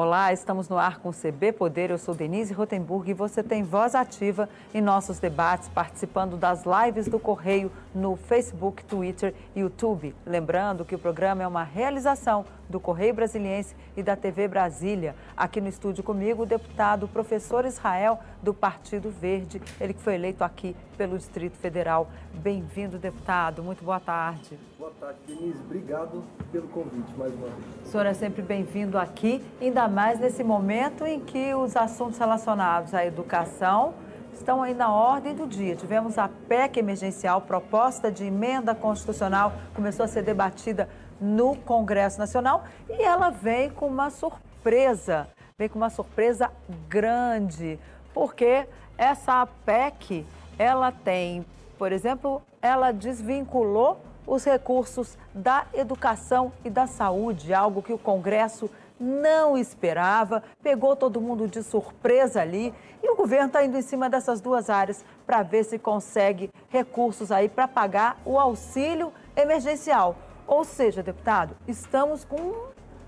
Olá, 0.00 0.32
estamos 0.32 0.68
no 0.68 0.78
ar 0.78 1.00
com 1.00 1.08
o 1.08 1.12
CB 1.12 1.50
Poder. 1.54 1.90
Eu 1.90 1.98
sou 1.98 2.14
Denise 2.14 2.54
Rotenburg 2.54 3.10
e 3.10 3.14
você 3.14 3.42
tem 3.42 3.64
voz 3.64 3.96
ativa 3.96 4.48
em 4.72 4.80
nossos 4.80 5.18
debates, 5.18 5.68
participando 5.70 6.36
das 6.36 6.62
lives 6.64 7.08
do 7.08 7.18
Correio 7.18 7.68
no 7.98 8.16
Facebook, 8.16 8.84
Twitter 8.84 9.34
e 9.54 9.60
YouTube. 9.60 10.14
Lembrando 10.24 10.84
que 10.84 10.94
o 10.94 10.98
programa 10.98 11.42
é 11.42 11.46
uma 11.46 11.64
realização 11.64 12.46
do 12.68 12.78
Correio 12.78 13.12
Brasiliense 13.12 13.74
e 13.96 14.02
da 14.02 14.14
TV 14.14 14.46
Brasília. 14.46 15.16
Aqui 15.36 15.60
no 15.60 15.68
estúdio 15.68 16.04
comigo, 16.04 16.44
o 16.44 16.46
deputado 16.46 17.08
professor 17.08 17.64
Israel, 17.64 18.20
do 18.42 18.54
Partido 18.54 19.10
Verde, 19.10 19.60
ele 19.80 19.92
que 19.92 20.00
foi 20.00 20.14
eleito 20.14 20.44
aqui 20.44 20.76
pelo 20.96 21.18
Distrito 21.18 21.56
Federal. 21.56 22.08
Bem-vindo, 22.34 22.98
deputado. 22.98 23.62
Muito 23.62 23.84
boa 23.84 23.98
tarde. 23.98 24.58
Boa 24.78 24.92
tarde, 25.00 25.18
Denise. 25.26 25.58
Obrigado 25.58 26.22
pelo 26.52 26.68
convite 26.68 27.12
mais 27.16 27.34
uma 27.34 27.48
vez. 27.48 27.66
O 27.84 27.86
senhor 27.86 28.06
é 28.06 28.14
sempre 28.14 28.42
bem-vindo 28.42 28.96
aqui, 28.96 29.44
ainda 29.60 29.88
mais 29.88 30.20
nesse 30.20 30.44
momento 30.44 31.04
em 31.04 31.18
que 31.18 31.52
os 31.54 31.76
assuntos 31.76 32.18
relacionados 32.18 32.94
à 32.94 33.04
educação 33.04 33.94
estão 34.38 34.62
aí 34.62 34.72
na 34.72 34.92
ordem 34.92 35.34
do 35.34 35.46
dia. 35.46 35.76
Tivemos 35.76 36.16
a 36.16 36.28
PEC 36.28 36.78
emergencial, 36.78 37.40
proposta 37.40 38.10
de 38.10 38.24
emenda 38.24 38.74
constitucional, 38.74 39.52
começou 39.74 40.04
a 40.04 40.08
ser 40.08 40.22
debatida 40.22 40.88
no 41.20 41.56
Congresso 41.56 42.18
Nacional 42.18 42.64
e 42.88 43.02
ela 43.02 43.30
vem 43.30 43.70
com 43.70 43.86
uma 43.86 44.10
surpresa, 44.10 45.28
vem 45.58 45.68
com 45.68 45.78
uma 45.78 45.90
surpresa 45.90 46.50
grande, 46.88 47.78
porque 48.14 48.66
essa 48.96 49.46
PEC, 49.66 50.24
ela 50.58 50.92
tem, 50.92 51.44
por 51.76 51.92
exemplo, 51.92 52.40
ela 52.62 52.92
desvinculou 52.92 54.00
os 54.26 54.44
recursos 54.44 55.16
da 55.34 55.66
educação 55.72 56.52
e 56.64 56.70
da 56.70 56.86
saúde, 56.86 57.54
algo 57.54 57.82
que 57.82 57.92
o 57.92 57.98
Congresso 57.98 58.70
não 59.00 59.56
esperava, 59.56 60.42
pegou 60.62 60.96
todo 60.96 61.20
mundo 61.20 61.46
de 61.46 61.62
surpresa 61.62 62.40
ali 62.40 62.74
e 63.02 63.10
o 63.10 63.16
governo 63.16 63.46
está 63.46 63.64
indo 63.64 63.76
em 63.76 63.82
cima 63.82 64.10
dessas 64.10 64.40
duas 64.40 64.68
áreas 64.68 65.04
para 65.26 65.42
ver 65.42 65.64
se 65.64 65.78
consegue 65.78 66.50
recursos 66.68 67.30
aí 67.30 67.48
para 67.48 67.68
pagar 67.68 68.18
o 68.24 68.38
auxílio 68.38 69.12
emergencial. 69.36 70.16
Ou 70.46 70.64
seja, 70.64 71.02
deputado, 71.02 71.56
estamos 71.66 72.24
com 72.24 72.36
um 72.36 72.54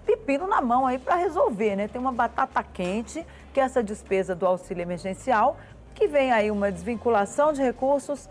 pepino 0.05 0.47
na 0.47 0.61
mão 0.61 0.87
aí 0.87 0.99
para 0.99 1.17
resolver, 1.17 1.77
né? 1.77 1.89
Tem 1.89 2.01
uma 2.01 2.13
batata 2.13 2.63
quente, 2.63 3.27
que 3.53 3.61
é 3.61 3.63
essa 3.63 3.83
despesa 3.83 4.35
do 4.35 4.47
auxílio 4.47 4.83
emergencial, 4.83 5.57
que 5.95 6.07
vem 6.07 6.33
aí 6.33 6.51
uma 6.51 6.71
desvinculação 6.71 7.53
de 7.53 7.63
recursos 7.63 8.29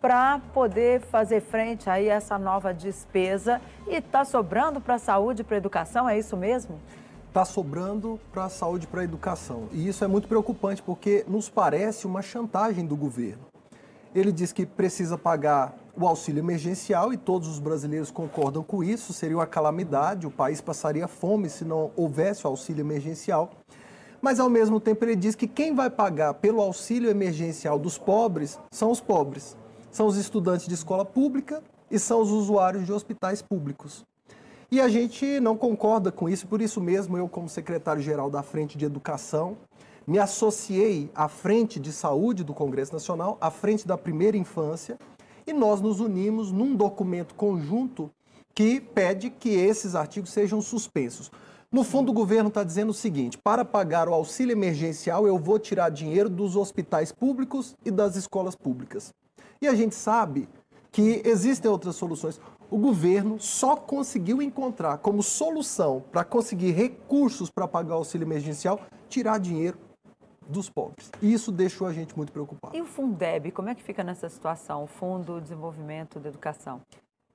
para 0.00 0.40
poder 0.52 1.00
fazer 1.00 1.40
frente 1.40 1.88
aí 1.88 2.10
a 2.10 2.14
essa 2.14 2.36
nova 2.38 2.74
despesa. 2.74 3.60
E 3.86 3.96
está 3.96 4.24
sobrando 4.24 4.80
para 4.80 4.94
a 4.94 4.98
saúde 4.98 5.42
e 5.42 5.44
para 5.44 5.56
a 5.56 5.58
educação, 5.58 6.08
é 6.08 6.18
isso 6.18 6.36
mesmo? 6.36 6.80
Está 7.32 7.46
sobrando 7.46 8.20
para 8.30 8.44
a 8.44 8.48
saúde 8.50 8.84
e 8.84 8.86
para 8.86 9.00
a 9.00 9.04
educação. 9.04 9.66
E 9.72 9.88
isso 9.88 10.04
é 10.04 10.06
muito 10.06 10.28
preocupante 10.28 10.82
porque 10.82 11.24
nos 11.26 11.48
parece 11.48 12.06
uma 12.06 12.20
chantagem 12.20 12.84
do 12.84 12.94
governo. 12.94 13.46
Ele 14.14 14.30
diz 14.30 14.52
que 14.52 14.66
precisa 14.66 15.16
pagar 15.16 15.74
o 15.96 16.06
auxílio 16.06 16.40
emergencial 16.40 17.10
e 17.10 17.16
todos 17.16 17.48
os 17.48 17.58
brasileiros 17.58 18.10
concordam 18.10 18.62
com 18.62 18.84
isso. 18.84 19.14
Seria 19.14 19.38
uma 19.38 19.46
calamidade, 19.46 20.26
o 20.26 20.30
país 20.30 20.60
passaria 20.60 21.08
fome 21.08 21.48
se 21.48 21.64
não 21.64 21.90
houvesse 21.96 22.46
o 22.46 22.48
auxílio 22.48 22.82
emergencial. 22.82 23.52
Mas, 24.20 24.38
ao 24.38 24.50
mesmo 24.50 24.78
tempo, 24.78 25.02
ele 25.02 25.16
diz 25.16 25.34
que 25.34 25.48
quem 25.48 25.74
vai 25.74 25.88
pagar 25.88 26.34
pelo 26.34 26.60
auxílio 26.60 27.08
emergencial 27.08 27.78
dos 27.78 27.96
pobres 27.96 28.60
são 28.70 28.90
os 28.90 29.00
pobres 29.00 29.56
são 29.90 30.06
os 30.06 30.18
estudantes 30.18 30.66
de 30.68 30.74
escola 30.74 31.02
pública 31.02 31.62
e 31.90 31.98
são 31.98 32.20
os 32.20 32.30
usuários 32.30 32.84
de 32.84 32.92
hospitais 32.92 33.40
públicos. 33.40 34.04
E 34.72 34.80
a 34.80 34.88
gente 34.88 35.38
não 35.38 35.54
concorda 35.54 36.10
com 36.10 36.30
isso, 36.30 36.46
por 36.46 36.62
isso 36.62 36.80
mesmo 36.80 37.18
eu, 37.18 37.28
como 37.28 37.46
secretário-geral 37.46 38.30
da 38.30 38.42
Frente 38.42 38.78
de 38.78 38.86
Educação, 38.86 39.58
me 40.06 40.18
associei 40.18 41.10
à 41.14 41.28
Frente 41.28 41.78
de 41.78 41.92
Saúde 41.92 42.42
do 42.42 42.54
Congresso 42.54 42.90
Nacional, 42.90 43.36
à 43.38 43.50
Frente 43.50 43.86
da 43.86 43.98
Primeira 43.98 44.34
Infância, 44.34 44.98
e 45.46 45.52
nós 45.52 45.82
nos 45.82 46.00
unimos 46.00 46.50
num 46.50 46.74
documento 46.74 47.34
conjunto 47.34 48.10
que 48.54 48.80
pede 48.80 49.28
que 49.28 49.50
esses 49.50 49.94
artigos 49.94 50.30
sejam 50.30 50.62
suspensos. 50.62 51.30
No 51.70 51.84
fundo, 51.84 52.08
o 52.08 52.14
governo 52.14 52.48
está 52.48 52.64
dizendo 52.64 52.92
o 52.92 52.94
seguinte: 52.94 53.36
para 53.36 53.66
pagar 53.66 54.08
o 54.08 54.14
auxílio 54.14 54.54
emergencial, 54.54 55.26
eu 55.26 55.38
vou 55.38 55.58
tirar 55.58 55.90
dinheiro 55.90 56.30
dos 56.30 56.56
hospitais 56.56 57.12
públicos 57.12 57.76
e 57.84 57.90
das 57.90 58.16
escolas 58.16 58.56
públicas. 58.56 59.12
E 59.60 59.68
a 59.68 59.74
gente 59.74 59.94
sabe 59.94 60.48
que 60.90 61.20
existem 61.26 61.70
outras 61.70 61.94
soluções. 61.94 62.40
O 62.72 62.78
governo 62.78 63.38
só 63.38 63.76
conseguiu 63.76 64.40
encontrar 64.40 64.96
como 64.96 65.22
solução 65.22 66.02
para 66.10 66.24
conseguir 66.24 66.70
recursos 66.70 67.50
para 67.50 67.68
pagar 67.68 67.96
o 67.96 67.98
auxílio 67.98 68.24
emergencial 68.24 68.80
tirar 69.10 69.36
dinheiro 69.36 69.76
dos 70.48 70.70
pobres. 70.70 71.10
E 71.20 71.30
isso 71.30 71.52
deixou 71.52 71.86
a 71.86 71.92
gente 71.92 72.16
muito 72.16 72.32
preocupado. 72.32 72.74
E 72.74 72.80
o 72.80 72.86
Fundeb, 72.86 73.50
como 73.50 73.68
é 73.68 73.74
que 73.74 73.82
fica 73.82 74.02
nessa 74.02 74.26
situação, 74.26 74.84
o 74.84 74.86
Fundo 74.86 75.34
de 75.34 75.42
Desenvolvimento 75.42 76.18
da 76.18 76.30
Educação? 76.30 76.80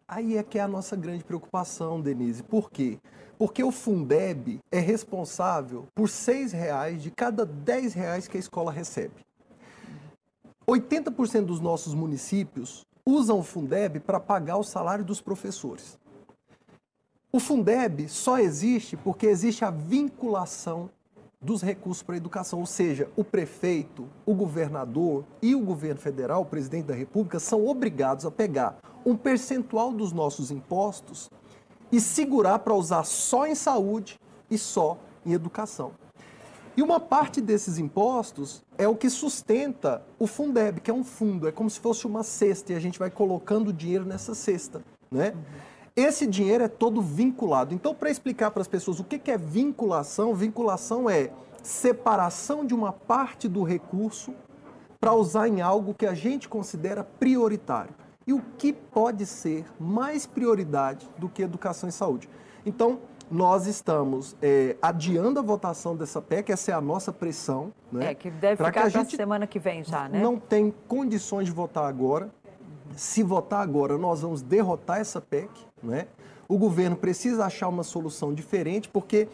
Aí 0.07 0.37
é 0.37 0.41
que 0.41 0.57
é 0.57 0.61
a 0.63 0.67
nossa 0.67 0.95
grande 0.95 1.23
preocupação, 1.23 2.01
Denise. 2.01 2.41
Por 2.41 2.71
quê? 2.71 2.97
Porque 3.37 3.63
o 3.63 3.71
Fundeb 3.71 4.57
é 4.71 4.79
responsável 4.79 5.85
por 5.93 6.09
seis 6.09 6.51
reais 6.51 7.03
de 7.03 7.11
cada 7.11 7.45
dez 7.45 7.93
reais 7.93 8.27
que 8.27 8.37
a 8.37 8.39
escola 8.39 8.71
recebe. 8.71 9.13
80% 10.67 11.45
dos 11.45 11.59
nossos 11.59 11.93
municípios 11.93 12.86
usam 13.07 13.39
o 13.39 13.43
Fundeb 13.43 14.01
para 14.01 14.19
pagar 14.19 14.57
o 14.57 14.63
salário 14.63 15.05
dos 15.05 15.21
professores. 15.21 15.97
O 17.31 17.39
Fundeb 17.39 18.09
só 18.09 18.37
existe 18.37 18.97
porque 18.97 19.27
existe 19.27 19.63
a 19.63 19.71
vinculação 19.71 20.89
dos 21.39 21.61
recursos 21.61 22.03
para 22.03 22.15
a 22.15 22.17
educação, 22.17 22.59
ou 22.59 22.65
seja, 22.65 23.09
o 23.15 23.23
prefeito, 23.23 24.09
o 24.25 24.33
governador 24.33 25.23
e 25.41 25.55
o 25.55 25.61
governo 25.61 26.01
federal, 26.01 26.41
o 26.41 26.45
presidente 26.45 26.87
da 26.87 26.95
República, 26.95 27.39
são 27.39 27.65
obrigados 27.65 28.25
a 28.25 28.31
pegar 28.31 28.77
um 29.05 29.15
percentual 29.15 29.93
dos 29.93 30.11
nossos 30.11 30.51
impostos 30.51 31.29
e 31.91 32.01
segurar 32.01 32.59
para 32.59 32.73
usar 32.73 33.05
só 33.05 33.47
em 33.47 33.55
saúde 33.55 34.19
e 34.49 34.57
só 34.57 34.97
em 35.25 35.31
educação. 35.31 35.93
E 36.77 36.83
uma 36.83 36.99
parte 36.99 37.41
desses 37.41 37.79
impostos 37.79 38.63
é 38.77 38.87
o 38.87 38.95
que 38.95 39.09
sustenta 39.09 40.03
o 40.19 40.27
Fundeb, 40.27 40.79
que 40.79 40.91
é 40.91 40.93
um 40.93 41.03
fundo, 41.03 41.47
é 41.47 41.51
como 41.51 41.67
se 41.71 41.79
fosse 41.79 42.05
uma 42.05 42.21
cesta 42.21 42.71
e 42.71 42.75
a 42.75 42.79
gente 42.79 42.99
vai 42.99 43.09
colocando 43.09 43.73
dinheiro 43.73 44.05
nessa 44.05 44.35
cesta, 44.35 44.83
né? 45.09 45.33
Uhum. 45.35 45.41
Esse 45.95 46.27
dinheiro 46.27 46.63
é 46.63 46.67
todo 46.67 47.01
vinculado. 47.01 47.73
Então, 47.73 47.95
para 47.95 48.11
explicar 48.11 48.51
para 48.51 48.61
as 48.61 48.67
pessoas 48.67 48.99
o 48.99 49.03
que 49.03 49.31
é 49.31 49.37
vinculação, 49.39 50.35
vinculação 50.35 51.09
é 51.09 51.31
separação 51.63 52.63
de 52.63 52.75
uma 52.75 52.93
parte 52.93 53.47
do 53.47 53.63
recurso 53.63 54.35
para 54.99 55.15
usar 55.15 55.47
em 55.47 55.61
algo 55.61 55.95
que 55.95 56.05
a 56.05 56.13
gente 56.13 56.47
considera 56.47 57.03
prioritário. 57.03 57.95
E 58.27 58.33
o 58.33 58.43
que 58.59 58.71
pode 58.71 59.25
ser 59.25 59.65
mais 59.79 60.27
prioridade 60.27 61.09
do 61.17 61.27
que 61.27 61.41
educação 61.41 61.89
e 61.89 61.91
saúde? 61.91 62.29
Então, 62.63 62.99
nós 63.29 63.67
estamos 63.67 64.35
é, 64.41 64.75
adiando 64.81 65.39
a 65.39 65.43
votação 65.43 65.95
dessa 65.95 66.21
PEC, 66.21 66.51
essa 66.51 66.71
é 66.71 66.73
a 66.73 66.81
nossa 66.81 67.11
pressão. 67.11 67.73
Né, 67.91 68.11
é, 68.11 68.13
que 68.13 68.29
deve 68.29 68.63
ficar 68.63 68.89
para 68.89 69.01
a 69.01 69.05
semana 69.05 69.47
que 69.47 69.59
vem 69.59 69.83
já, 69.83 70.07
né? 70.07 70.21
Não 70.21 70.37
tem 70.37 70.73
condições 70.87 71.45
de 71.45 71.51
votar 71.51 71.85
agora. 71.85 72.29
Se 72.95 73.21
votar 73.21 73.61
agora, 73.61 73.97
nós 73.97 74.21
vamos 74.21 74.41
derrotar 74.41 74.99
essa 74.99 75.21
PEC. 75.21 75.49
Né? 75.83 76.07
O 76.47 76.57
governo 76.57 76.95
precisa 76.95 77.45
achar 77.45 77.67
uma 77.67 77.83
solução 77.83 78.33
diferente, 78.33 78.89
porque 78.89 79.27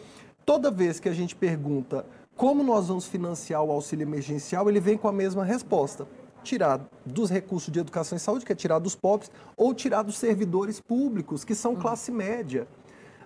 toda 0.44 0.70
vez 0.70 1.00
que 1.00 1.08
a 1.08 1.12
gente 1.14 1.34
pergunta 1.34 2.04
como 2.36 2.64
nós 2.64 2.88
vamos 2.88 3.06
financiar 3.06 3.62
o 3.62 3.70
auxílio 3.70 4.02
emergencial, 4.02 4.68
ele 4.68 4.80
vem 4.80 4.98
com 4.98 5.06
a 5.06 5.12
mesma 5.12 5.44
resposta 5.44 6.06
tirar 6.42 6.80
dos 7.06 7.30
recursos 7.30 7.72
de 7.72 7.80
educação 7.80 8.16
e 8.16 8.20
saúde, 8.20 8.44
que 8.44 8.52
é 8.52 8.54
tirar 8.54 8.78
dos 8.78 8.94
pobres, 8.94 9.30
ou 9.56 9.72
tirar 9.72 10.02
dos 10.02 10.18
servidores 10.18 10.80
públicos, 10.80 11.44
que 11.44 11.54
são 11.54 11.74
classe 11.74 12.12
média. 12.12 12.68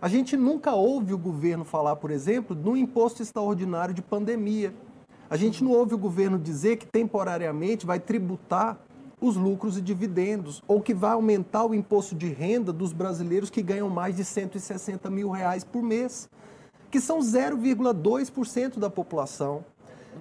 A 0.01 0.07
gente 0.07 0.37
nunca 0.37 0.73
ouve 0.75 1.13
o 1.13 1.19
governo 1.19 1.65
falar, 1.65 1.97
por 1.97 2.13
exemplo, 2.13 2.55
no 2.55 2.77
imposto 2.77 3.21
extraordinário 3.21 3.93
de 3.93 4.01
pandemia. 4.01 4.73
A 5.29 5.37
gente 5.37 5.65
não 5.65 5.73
ouve 5.73 5.95
o 5.95 5.99
governo 5.99 6.39
dizer 6.39 6.77
que 6.77 6.87
temporariamente 6.87 7.85
vai 7.85 7.99
tributar 7.99 8.79
os 9.21 9.35
lucros 9.35 9.77
e 9.77 9.81
dividendos, 9.81 10.63
ou 10.69 10.81
que 10.81 10.95
vai 10.95 11.11
aumentar 11.11 11.65
o 11.65 11.75
imposto 11.75 12.15
de 12.15 12.29
renda 12.29 12.73
dos 12.73 12.93
brasileiros 12.93 13.51
que 13.51 13.61
ganham 13.61 13.91
mais 13.91 14.15
de 14.15 14.25
160 14.25 15.11
mil 15.11 15.31
reais 15.31 15.65
por 15.65 15.83
mês, 15.83 16.31
que 16.89 17.01
são 17.01 17.19
0,2% 17.19 18.79
da 18.79 18.89
população, 18.89 19.65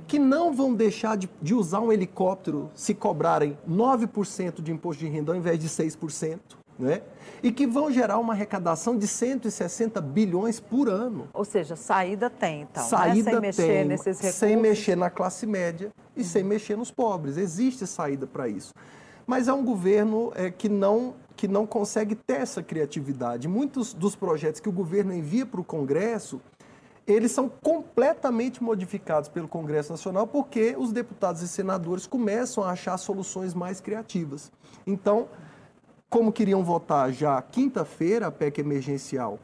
que 0.07 0.17
não 0.17 0.51
vão 0.51 0.73
deixar 0.73 1.15
de, 1.15 1.29
de, 1.39 1.53
usar 1.53 1.81
um 1.81 1.91
helicóptero 1.91 2.71
se 2.73 2.95
cobrarem 2.95 3.55
9% 3.69 4.63
de 4.63 4.71
imposto 4.71 5.05
de 5.05 5.09
renda 5.11 5.31
ao 5.31 5.37
invés 5.37 5.59
de 5.59 5.69
6% 5.69 6.56
né? 6.77 7.01
e 7.41 7.51
que 7.51 7.67
vão 7.67 7.91
gerar 7.91 8.17
uma 8.17 8.33
arrecadação 8.33 8.97
de 8.97 9.07
160 9.07 10.01
bilhões 10.01 10.59
por 10.59 10.89
ano. 10.89 11.27
Ou 11.33 11.45
seja, 11.45 11.75
saída 11.75 12.29
tem, 12.29 12.61
então, 12.61 12.83
saída 12.83 13.39
né? 13.39 13.51
sem 13.51 13.67
mexer 13.67 13.67
tem, 13.67 13.85
nesses 13.85 14.17
recursos. 14.17 14.35
Sem 14.35 14.57
mexer 14.57 14.95
na 14.95 15.09
classe 15.09 15.45
média 15.45 15.91
e 16.15 16.21
uhum. 16.21 16.25
sem 16.25 16.43
mexer 16.43 16.75
nos 16.75 16.91
pobres. 16.91 17.37
Existe 17.37 17.85
saída 17.85 18.25
para 18.25 18.47
isso. 18.47 18.73
Mas 19.25 19.47
é 19.47 19.53
um 19.53 19.63
governo 19.63 20.31
é, 20.35 20.49
que, 20.49 20.69
não, 20.69 21.13
que 21.35 21.47
não 21.47 21.67
consegue 21.67 22.15
ter 22.15 22.41
essa 22.41 22.63
criatividade. 22.63 23.47
Muitos 23.47 23.93
dos 23.93 24.15
projetos 24.15 24.61
que 24.61 24.69
o 24.69 24.71
governo 24.71 25.13
envia 25.13 25.45
para 25.45 25.59
o 25.59 25.63
Congresso, 25.63 26.41
eles 27.05 27.31
são 27.31 27.49
completamente 27.49 28.63
modificados 28.63 29.29
pelo 29.29 29.47
Congresso 29.47 29.91
Nacional 29.91 30.27
porque 30.27 30.75
os 30.77 30.91
deputados 30.91 31.41
e 31.41 31.47
senadores 31.47 32.07
começam 32.07 32.63
a 32.63 32.71
achar 32.71 32.97
soluções 32.97 33.53
mais 33.53 33.79
criativas. 33.79 34.51
Então, 34.85 35.27
como 36.09 36.31
queriam 36.31 36.63
votar 36.63 37.11
já 37.11 37.41
quinta-feira 37.41 38.27
a 38.27 38.31
PEC 38.31 38.59
emergencial? 38.59 39.39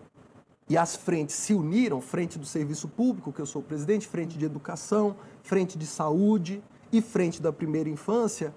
E 0.69 0.77
as 0.77 0.95
frentes 0.95 1.35
se 1.35 1.53
uniram, 1.53 1.99
frente 1.99 2.39
do 2.39 2.45
serviço 2.45 2.87
público, 2.87 3.33
que 3.33 3.41
eu 3.41 3.45
sou 3.45 3.61
presidente, 3.61 4.07
frente 4.07 4.37
de 4.37 4.45
educação, 4.45 5.15
frente 5.43 5.77
de 5.77 5.85
saúde 5.85 6.63
e 6.91 7.01
frente 7.01 7.41
da 7.41 7.51
primeira 7.51 7.89
infância, 7.89 8.53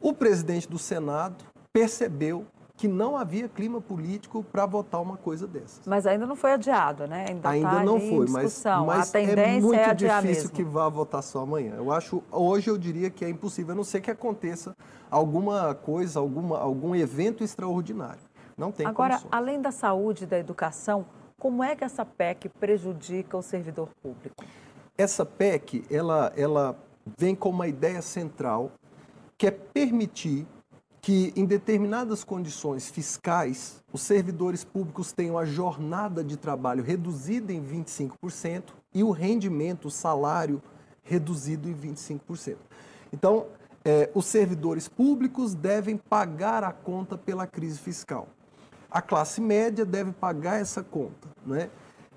o 0.00 0.12
presidente 0.12 0.68
do 0.68 0.78
Senado 0.78 1.44
percebeu 1.72 2.46
que 2.76 2.88
não 2.88 3.16
havia 3.16 3.48
clima 3.48 3.80
político 3.80 4.42
para 4.42 4.66
votar 4.66 5.00
uma 5.00 5.16
coisa 5.16 5.46
dessas. 5.46 5.86
Mas 5.86 6.06
ainda 6.06 6.26
não 6.26 6.34
foi 6.34 6.52
adiado, 6.52 7.06
né? 7.06 7.26
Ainda, 7.28 7.48
ainda 7.48 7.70
tá 7.70 7.84
não 7.84 8.00
foi, 8.00 8.26
mas, 8.28 8.64
mas 8.64 9.08
a 9.08 9.12
tendência 9.12 9.42
é 9.42 9.60
muito 9.60 9.78
é 9.78 9.94
difícil 9.94 10.22
mesmo. 10.22 10.50
que 10.50 10.64
vá 10.64 10.88
votar 10.88 11.22
só 11.22 11.40
amanhã. 11.40 11.74
Eu 11.76 11.92
acho, 11.92 12.22
hoje 12.32 12.68
eu 12.68 12.76
diria 12.76 13.10
que 13.10 13.24
é 13.24 13.28
impossível, 13.28 13.72
a 13.72 13.76
não 13.76 13.84
ser 13.84 14.00
que 14.00 14.10
aconteça 14.10 14.76
alguma 15.08 15.74
coisa, 15.74 16.18
alguma, 16.18 16.58
algum 16.58 16.96
evento 16.96 17.44
extraordinário. 17.44 18.22
Não 18.56 18.72
tem 18.72 18.86
Agora, 18.86 19.14
condições. 19.14 19.32
além 19.32 19.60
da 19.60 19.70
saúde 19.70 20.24
e 20.24 20.26
da 20.26 20.38
educação, 20.38 21.06
como 21.38 21.62
é 21.62 21.76
que 21.76 21.84
essa 21.84 22.04
PEC 22.04 22.48
prejudica 22.48 23.36
o 23.36 23.42
servidor 23.42 23.88
público? 24.02 24.44
Essa 24.98 25.24
PEC, 25.24 25.84
ela, 25.90 26.32
ela 26.36 26.76
vem 27.18 27.34
com 27.34 27.50
uma 27.50 27.68
ideia 27.68 28.02
central, 28.02 28.72
que 29.36 29.46
é 29.46 29.50
permitir 29.50 30.46
que, 31.04 31.34
em 31.36 31.44
determinadas 31.44 32.24
condições 32.24 32.88
fiscais, 32.88 33.84
os 33.92 34.00
servidores 34.00 34.64
públicos 34.64 35.12
tenham 35.12 35.36
a 35.36 35.44
jornada 35.44 36.24
de 36.24 36.34
trabalho 36.34 36.82
reduzida 36.82 37.52
em 37.52 37.62
25% 37.62 38.72
e 38.94 39.04
o 39.04 39.10
rendimento, 39.10 39.88
o 39.88 39.90
salário, 39.90 40.62
reduzido 41.02 41.68
em 41.68 41.74
25%. 41.74 42.56
Então, 43.12 43.44
é, 43.84 44.10
os 44.14 44.24
servidores 44.24 44.88
públicos 44.88 45.54
devem 45.54 45.98
pagar 45.98 46.64
a 46.64 46.72
conta 46.72 47.18
pela 47.18 47.46
crise 47.46 47.78
fiscal. 47.78 48.26
A 48.90 49.02
classe 49.02 49.42
média 49.42 49.84
deve 49.84 50.10
pagar 50.10 50.58
essa 50.58 50.82
conta. 50.82 51.28
Né? 51.44 51.68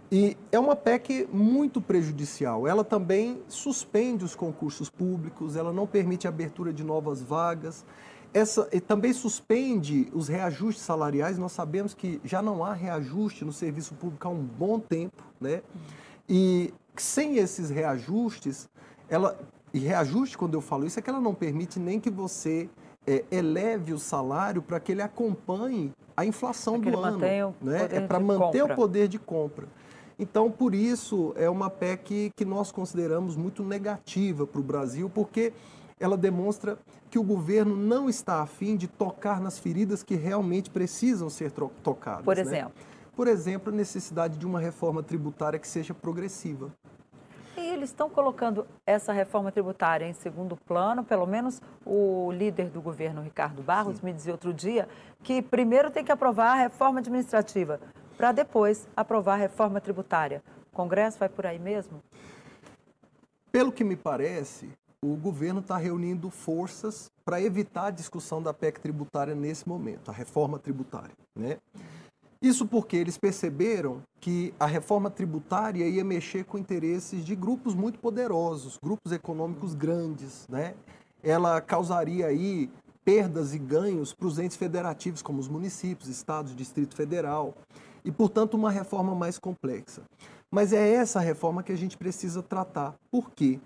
E 0.10 0.38
é 0.50 0.58
uma 0.58 0.78
PEC 0.78 1.28
muito 1.30 1.82
prejudicial. 1.82 2.66
Ela 2.66 2.86
também 2.86 3.44
suspende 3.50 4.24
os 4.24 4.34
concursos 4.34 4.90
públicos, 4.90 5.58
ela 5.58 5.74
não 5.74 5.86
permite 5.86 6.26
a 6.26 6.30
abertura 6.30 6.72
de 6.72 6.86
novas 6.86 7.22
vagas, 7.22 7.84
essa, 8.34 8.68
e 8.72 8.80
também 8.80 9.14
suspende 9.14 10.08
os 10.14 10.28
reajustes 10.28 10.84
salariais. 10.84 11.38
Nós 11.38 11.52
sabemos 11.52 11.94
que 11.94 12.20
já 12.24 12.42
não 12.42 12.64
há 12.64 12.74
reajuste 12.74 13.44
no 13.46 13.54
serviço 13.54 13.96
público 13.96 14.28
há 14.28 14.32
um 14.32 14.44
bom 14.44 14.80
tempo, 14.80 15.24
né? 15.40 15.62
E 16.28 16.74
sem 16.96 17.38
esses 17.38 17.70
reajustes, 17.70 18.70
ela 19.10 19.38
e 19.74 19.80
reajuste, 19.80 20.38
quando 20.38 20.54
eu 20.54 20.62
falo 20.62 20.86
isso, 20.86 20.98
é 20.98 21.02
que 21.02 21.10
ela 21.10 21.22
não 21.22 21.34
permite 21.34 21.80
nem 21.80 22.00
que 22.00 22.10
você 22.10 22.70
é, 23.06 23.24
eleve 23.30 23.94
o 23.94 24.00
salário 24.00 24.62
para 24.62 24.80
que 24.80 24.92
ele 24.92 25.02
acompanhe 25.02 25.92
a 26.16 26.26
inflação 26.26 26.76
é 26.76 26.80
do 26.80 27.00
ano. 27.00 27.56
Né? 27.62 27.88
É 27.92 28.02
para 28.02 28.20
manter 28.20 28.62
compra. 28.62 28.74
o 28.74 28.76
poder 28.76 29.08
de 29.08 29.20
compra. 29.20 29.68
Então, 30.18 30.50
por 30.50 30.74
isso, 30.74 31.32
é 31.36 31.48
uma 31.48 31.70
PEC 31.70 32.32
que 32.36 32.44
nós 32.44 32.72
consideramos 32.72 33.36
muito 33.36 33.64
negativa 33.64 34.48
para 34.48 34.60
o 34.60 34.64
Brasil, 34.64 35.12
porque 35.14 35.54
ela 36.00 36.18
demonstra 36.18 36.78
que 37.10 37.18
o 37.18 37.24
governo 37.24 37.76
não 37.76 38.10
está 38.10 38.42
afim 38.42 38.76
de 38.76 38.88
tocar 38.88 39.42
nas 39.42 39.58
feridas 39.58 40.04
que 40.04 40.16
realmente 40.16 40.70
precisam 40.70 41.30
ser 41.30 41.52
tocadas. 41.52 42.24
Por 42.24 42.36
né? 42.36 42.42
exemplo? 42.42 42.74
Né? 42.78 42.86
Por 43.16 43.28
exemplo, 43.28 43.74
a 43.74 43.76
necessidade 43.76 44.38
de 44.38 44.46
uma 44.46 44.60
reforma 44.60 45.02
tributária 45.02 45.58
que 45.58 45.68
seja 45.68 45.94
progressiva. 45.94 46.72
E 47.58 47.60
eles 47.60 47.90
estão 47.90 48.08
colocando 48.08 48.68
essa 48.86 49.12
reforma 49.12 49.52
tributária 49.52 50.06
em 50.06 50.14
segundo 50.14 50.56
plano, 50.56 51.04
pelo 51.04 51.26
menos 51.26 51.60
o 51.84 52.32
líder 52.32 52.70
do 52.70 52.80
governo, 52.80 53.24
Ricardo 53.24 53.64
Barros, 53.64 53.98
Sim. 53.98 54.06
me 54.06 54.14
dizia 54.14 54.32
outro 54.32 54.54
dia 54.54 54.88
que 55.24 55.42
primeiro 55.42 55.90
tem 55.90 56.06
que 56.06 56.12
aprovar 56.12 56.52
a 56.52 56.56
reforma 56.56 57.00
administrativa, 57.00 57.80
para 58.16 58.32
depois 58.32 58.88
aprovar 58.96 59.34
a 59.34 59.38
reforma 59.38 59.82
tributária. 59.82 60.44
O 60.72 60.76
Congresso 60.76 61.18
vai 61.18 61.30
por 61.30 61.48
aí 61.48 61.58
mesmo? 61.58 62.04
Pelo 63.52 63.72
que 63.72 63.84
me 63.84 63.96
parece, 63.96 64.70
o 65.04 65.16
governo 65.16 65.60
está 65.60 65.78
reunindo 65.78 66.30
forças 66.30 67.12
para 67.24 67.42
evitar 67.42 67.88
a 67.88 67.92
discussão 67.92 68.42
da 68.42 68.54
PEC 68.54 68.80
tributária 68.80 69.36
nesse 69.36 69.68
momento, 69.68 70.10
a 70.10 70.14
reforma 70.14 70.58
tributária. 70.58 71.16
Né? 71.36 71.58
Isso 72.42 72.68
porque 72.68 72.96
eles 72.96 73.18
perceberam 73.18 74.02
que 74.20 74.54
a 74.60 74.66
reforma 74.66 75.10
tributária 75.10 75.88
ia 75.88 76.04
mexer 76.04 76.46
com 76.46 76.58
interesses 76.58 77.26
de 77.26 77.36
grupos 77.36 77.74
muito 77.74 78.00
poderosos, 78.00 78.78
grupos 78.82 79.12
econômicos 79.12 79.74
grandes. 79.74 80.48
Né? 80.48 80.76
Ela 81.24 81.60
causaria 81.62 82.28
aí 82.28 82.70
perdas 83.04 83.54
e 83.54 83.60
ganhos 83.60 84.14
para 84.14 84.28
os 84.28 84.38
entes 84.38 84.58
federativos, 84.58 85.22
como 85.22 85.40
os 85.40 85.48
municípios, 85.48 86.10
estados, 86.10 86.56
Distrito 86.56 86.96
Federal, 86.96 87.54
e, 88.04 88.12
portanto, 88.12 88.56
uma 88.56 88.70
reforma 88.70 89.16
mais 89.16 89.40
complexa. 89.40 90.04
Mas 90.52 90.74
é 90.74 90.94
essa 90.94 91.20
reforma 91.20 91.64
que 91.64 91.72
a 91.72 91.78
gente 91.78 91.98
precisa 91.98 92.44
tratar. 92.44 92.96
Por 93.10 93.32
quê? 93.32 93.60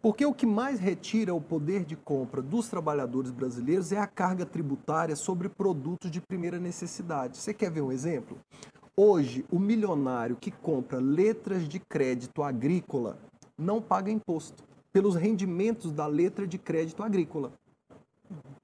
O 0.00 0.12
que 0.12 0.46
mais 0.46 0.78
retira 0.78 1.34
o 1.34 1.40
poder 1.40 1.84
de 1.84 1.96
compra 1.96 2.40
dos 2.40 2.68
trabalhadores 2.68 3.32
brasileiros 3.32 3.90
é 3.90 3.98
a 3.98 4.06
carga 4.06 4.46
tributária 4.46 5.16
sobre 5.16 5.48
produtos 5.48 6.10
de 6.10 6.20
primeira 6.20 6.58
necessidade. 6.58 7.36
Você 7.36 7.52
quer 7.52 7.70
ver 7.70 7.80
um 7.80 7.90
exemplo? 7.90 8.38
Hoje, 8.96 9.44
o 9.50 9.58
milionário 9.58 10.36
que 10.36 10.50
compra 10.50 10.98
letras 10.98 11.68
de 11.68 11.80
crédito 11.80 12.42
agrícola 12.42 13.18
não 13.56 13.82
paga 13.82 14.10
imposto 14.10 14.62
pelos 14.92 15.16
rendimentos 15.16 15.92
da 15.92 16.06
letra 16.06 16.46
de 16.46 16.58
crédito 16.58 17.02
agrícola. 17.02 17.52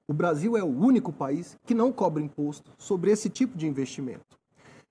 O 0.07 0.13
Brasil 0.13 0.55
é 0.55 0.63
o 0.63 0.67
único 0.67 1.11
país 1.11 1.57
que 1.65 1.73
não 1.73 1.91
cobra 1.91 2.23
imposto 2.23 2.71
sobre 2.77 3.11
esse 3.11 3.29
tipo 3.29 3.57
de 3.57 3.67
investimento. 3.67 4.37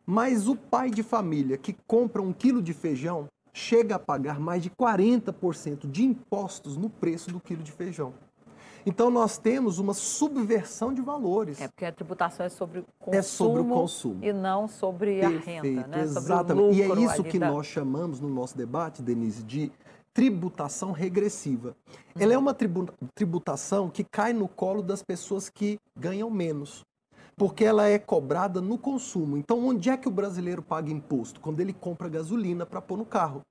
Mas 0.06 0.46
o 0.46 0.54
pai 0.54 0.90
de 0.90 1.02
família 1.02 1.56
que 1.56 1.74
compra 1.86 2.20
um 2.20 2.32
quilo 2.32 2.60
de 2.60 2.74
feijão 2.74 3.28
chega 3.54 3.94
a 3.94 3.98
pagar 4.00 4.40
mais 4.40 4.62
de 4.62 4.68
40% 4.68 5.88
de 5.88 6.02
impostos 6.04 6.76
no 6.76 6.90
preço 6.90 7.30
do 7.30 7.38
quilo 7.38 7.62
de 7.62 7.70
feijão. 7.70 8.12
Então 8.84 9.10
nós 9.10 9.38
temos 9.38 9.78
uma 9.78 9.94
subversão 9.94 10.92
de 10.92 11.00
valores. 11.00 11.60
É 11.60 11.68
porque 11.68 11.86
a 11.86 11.92
tributação 11.92 12.44
é 12.44 12.48
sobre 12.50 12.80
o 12.80 12.84
consumo, 12.98 13.16
é 13.18 13.22
sobre 13.22 13.62
o 13.62 13.64
consumo. 13.64 14.24
e 14.24 14.32
não 14.32 14.68
sobre 14.68 15.20
Perfeito, 15.20 15.48
a 15.48 15.62
renda, 15.62 15.86
né? 15.86 16.02
Exatamente. 16.02 16.76
e 16.76 16.82
é 16.82 17.00
isso 17.00 17.24
que 17.24 17.38
da... 17.38 17.50
nós 17.50 17.66
chamamos 17.66 18.20
no 18.20 18.28
nosso 18.28 18.58
debate, 18.58 19.00
Denise, 19.00 19.42
de 19.42 19.72
tributação 20.12 20.92
regressiva. 20.92 21.74
Ela 22.18 22.34
é 22.34 22.38
uma 22.38 22.54
tributação 23.14 23.88
que 23.88 24.04
cai 24.04 24.32
no 24.32 24.48
colo 24.48 24.82
das 24.82 25.02
pessoas 25.02 25.48
que 25.48 25.78
ganham 25.96 26.28
menos 26.28 26.84
porque 27.36 27.64
ela 27.64 27.88
é 27.88 27.98
cobrada 27.98 28.60
no 28.60 28.78
consumo. 28.78 29.36
Então, 29.36 29.66
onde 29.66 29.90
é 29.90 29.96
que 29.96 30.08
o 30.08 30.10
brasileiro 30.10 30.62
paga 30.62 30.90
imposto? 30.90 31.40
Quando 31.40 31.60
ele 31.60 31.72
compra 31.72 32.08
gasolina 32.08 32.64
para 32.64 32.80
pôr 32.80 32.96
no 32.96 33.04
carro, 33.04 33.42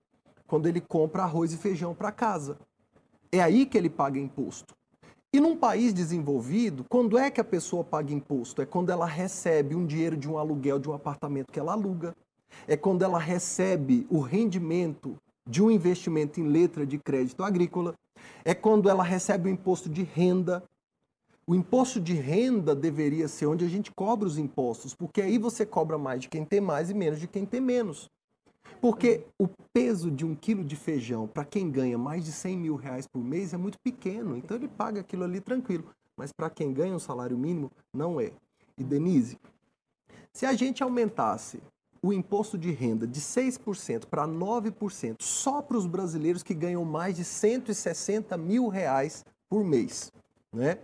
quando 0.48 0.68
ele 0.68 0.80
compra 0.80 1.24
arroz 1.24 1.52
e 1.52 1.58
feijão 1.58 1.96
para 1.96 2.12
casa. 2.12 2.58
É 3.32 3.42
aí 3.42 3.66
que 3.66 3.78
ele 3.78 3.90
paga 3.90 4.20
imposto. 4.20 4.75
E 5.34 5.40
num 5.40 5.58
país 5.58 5.94
desenvolvido, 5.94 6.86
quando 6.88 7.18
é 7.18 7.32
que 7.32 7.42
a 7.42 7.44
pessoa 7.44 7.84
paga 7.84 8.13
imposto? 8.13 8.62
É 8.62 8.66
quando 8.68 8.92
ela 8.92 9.08
recebe 9.08 9.74
um 9.74 9.84
dinheiro 9.84 10.16
de 10.16 10.30
um 10.30 10.38
aluguel 10.38 10.78
de 10.78 10.88
um 10.88 10.94
apartamento 10.94 11.52
que 11.52 11.60
ela 11.60 11.72
aluga. 11.72 12.16
É 12.68 12.78
quando 12.78 13.02
ela 13.02 13.18
recebe 13.18 14.06
o 14.12 14.20
rendimento 14.20 15.18
de 15.50 15.63
um 15.63 15.72
investimento 15.72 16.40
em 16.40 16.48
letra 16.48 16.86
de 16.86 17.00
crédito 17.00 17.44
agrícola. 17.44 17.96
É 18.46 18.54
quando 18.54 18.88
ela 18.88 19.04
recebe 19.04 19.50
o 19.50 19.52
imposto 19.52 19.90
de 19.90 20.04
renda. 20.04 20.63
O 21.45 21.53
imposto 21.53 22.00
de 22.00 22.13
renda 22.13 22.73
deveria 22.73 23.27
ser 23.27 23.47
onde 23.47 23.65
a 23.65 23.67
gente 23.67 23.91
cobra 23.91 24.25
os 24.25 24.38
impostos, 24.38 24.93
porque 24.93 25.21
aí 25.21 25.38
você 25.38 25.65
cobra 25.65 25.97
mais 25.97 26.21
de 26.21 26.29
quem 26.29 26.45
tem 26.45 26.62
mais 26.62 26.89
e 26.89 26.93
menos 26.93 27.19
de 27.19 27.27
quem 27.27 27.45
tem 27.45 27.59
menos. 27.59 28.09
Porque 28.79 29.25
o 29.38 29.50
peso 29.73 30.09
de 30.09 30.25
um 30.25 30.35
quilo 30.35 30.63
de 30.63 30.77
feijão 30.77 31.27
para 31.27 31.43
quem 31.43 31.69
ganha 31.69 31.97
mais 31.97 32.23
de 32.23 32.31
100 32.31 32.57
mil 32.57 32.75
reais 32.75 33.05
por 33.07 33.21
mês 33.21 33.53
é 33.53 33.57
muito 33.57 33.77
pequeno, 33.79 34.38
então 34.38 34.55
ele 34.55 34.69
paga 34.69 35.01
aquilo 35.01 35.25
ali 35.25 35.41
tranquilo. 35.41 35.85
Mas 36.15 36.31
para 36.31 36.50
quem 36.50 36.71
ganha 36.71 36.95
um 36.95 37.00
salário 37.00 37.38
mínimo, 37.38 37.69
não 37.93 38.21
é. 38.21 38.31
E 38.77 38.83
Denise, 38.83 39.38
se 40.31 40.45
a 40.45 40.53
gente 40.53 40.81
aumentasse 40.81 41.62
o 42.01 42.13
imposto 42.13 42.57
de 42.57 42.71
renda 42.71 43.05
de 43.05 43.19
6% 43.19 44.05
para 44.05 44.25
9% 44.27 45.15
só 45.21 45.62
para 45.62 45.77
os 45.77 45.85
brasileiros 45.85 46.43
que 46.43 46.53
ganham 46.53 46.85
mais 46.85 47.17
de 47.17 47.23
160 47.23 48.38
mil 48.38 48.69
reais 48.69 49.25
por 49.50 49.63
mês, 49.63 50.12
né? 50.53 50.79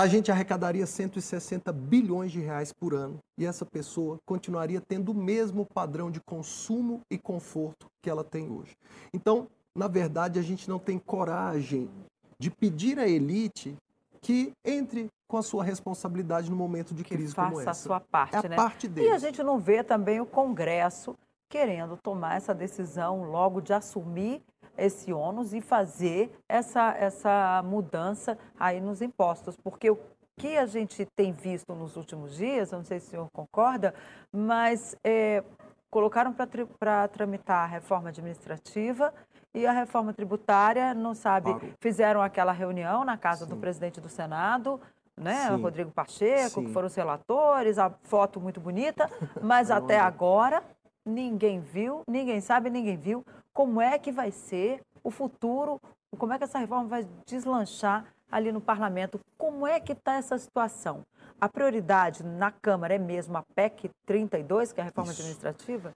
A 0.00 0.06
gente 0.06 0.32
arrecadaria 0.32 0.86
160 0.86 1.70
bilhões 1.74 2.32
de 2.32 2.40
reais 2.40 2.72
por 2.72 2.94
ano 2.94 3.18
e 3.36 3.44
essa 3.44 3.66
pessoa 3.66 4.16
continuaria 4.24 4.80
tendo 4.80 5.12
o 5.12 5.14
mesmo 5.14 5.66
padrão 5.66 6.10
de 6.10 6.20
consumo 6.20 7.02
e 7.10 7.18
conforto 7.18 7.86
que 8.02 8.08
ela 8.08 8.24
tem 8.24 8.50
hoje. 8.50 8.74
Então, 9.12 9.46
na 9.76 9.88
verdade, 9.88 10.38
a 10.38 10.42
gente 10.42 10.70
não 10.70 10.78
tem 10.78 10.98
coragem 10.98 11.90
de 12.38 12.50
pedir 12.50 12.98
à 12.98 13.06
elite 13.06 13.76
que 14.22 14.52
entre 14.64 15.08
com 15.28 15.36
a 15.36 15.42
sua 15.42 15.62
responsabilidade 15.62 16.50
no 16.50 16.56
momento 16.56 16.94
de 16.94 17.04
que 17.04 17.14
crise 17.14 17.34
faça 17.34 17.50
como 17.50 17.60
essa. 17.60 17.70
a 17.70 17.74
sua 17.74 18.00
parte, 18.00 18.36
é 18.36 18.38
a 18.38 18.48
né? 18.48 18.56
parte 18.56 18.88
deles. 18.88 19.10
E 19.10 19.12
a 19.12 19.18
gente 19.18 19.42
não 19.42 19.58
vê 19.58 19.84
também 19.84 20.18
o 20.18 20.24
Congresso 20.24 21.14
querendo 21.46 21.98
tomar 21.98 22.36
essa 22.36 22.54
decisão 22.54 23.24
logo 23.24 23.60
de 23.60 23.74
assumir 23.74 24.42
esse 24.80 25.12
ônus 25.12 25.52
e 25.52 25.60
fazer 25.60 26.32
essa, 26.48 26.94
essa 26.96 27.62
mudança 27.64 28.38
aí 28.58 28.80
nos 28.80 29.02
impostos, 29.02 29.56
porque 29.56 29.90
o 29.90 29.98
que 30.38 30.56
a 30.56 30.64
gente 30.64 31.04
tem 31.14 31.32
visto 31.32 31.74
nos 31.74 31.96
últimos 31.96 32.34
dias, 32.34 32.72
não 32.72 32.82
sei 32.82 32.98
se 32.98 33.08
o 33.08 33.10
senhor 33.10 33.28
concorda, 33.30 33.94
mas 34.32 34.96
é, 35.04 35.44
colocaram 35.90 36.34
para 36.78 37.08
tramitar 37.08 37.64
a 37.64 37.66
reforma 37.66 38.08
administrativa 38.08 39.12
e 39.52 39.66
a 39.66 39.72
reforma 39.72 40.14
tributária, 40.14 40.94
não 40.94 41.14
sabe, 41.14 41.50
claro. 41.50 41.74
fizeram 41.78 42.22
aquela 42.22 42.52
reunião 42.52 43.04
na 43.04 43.18
casa 43.18 43.44
Sim. 43.44 43.50
do 43.50 43.56
presidente 43.56 44.00
do 44.00 44.08
Senado, 44.08 44.80
né, 45.14 45.48
Sim. 45.48 45.60
Rodrigo 45.60 45.90
Pacheco, 45.90 46.60
Sim. 46.60 46.64
que 46.64 46.72
foram 46.72 46.86
os 46.86 46.94
relatores, 46.94 47.78
a 47.78 47.90
foto 48.04 48.40
muito 48.40 48.60
bonita, 48.60 49.10
mas 49.42 49.70
até 49.70 49.98
agora 49.98 50.62
ninguém 51.04 51.60
viu, 51.60 52.02
ninguém 52.08 52.40
sabe, 52.40 52.70
ninguém 52.70 52.96
viu 52.96 53.24
como 53.60 53.78
é 53.78 53.98
que 53.98 54.10
vai 54.10 54.30
ser 54.30 54.80
o 55.04 55.10
futuro, 55.10 55.78
como 56.16 56.32
é 56.32 56.38
que 56.38 56.44
essa 56.44 56.58
reforma 56.58 56.88
vai 56.88 57.06
deslanchar 57.26 58.06
ali 58.32 58.50
no 58.50 58.58
parlamento. 58.58 59.20
Como 59.36 59.66
é 59.66 59.78
que 59.78 59.92
está 59.92 60.14
essa 60.14 60.38
situação? 60.38 61.04
A 61.38 61.46
prioridade 61.46 62.24
na 62.24 62.50
Câmara 62.50 62.94
é 62.94 62.98
mesmo 62.98 63.36
a 63.36 63.42
PEC 63.54 63.90
32, 64.06 64.72
que 64.72 64.80
é 64.80 64.82
a 64.82 64.86
reforma 64.86 65.12
Isso. 65.12 65.20
administrativa? 65.20 65.92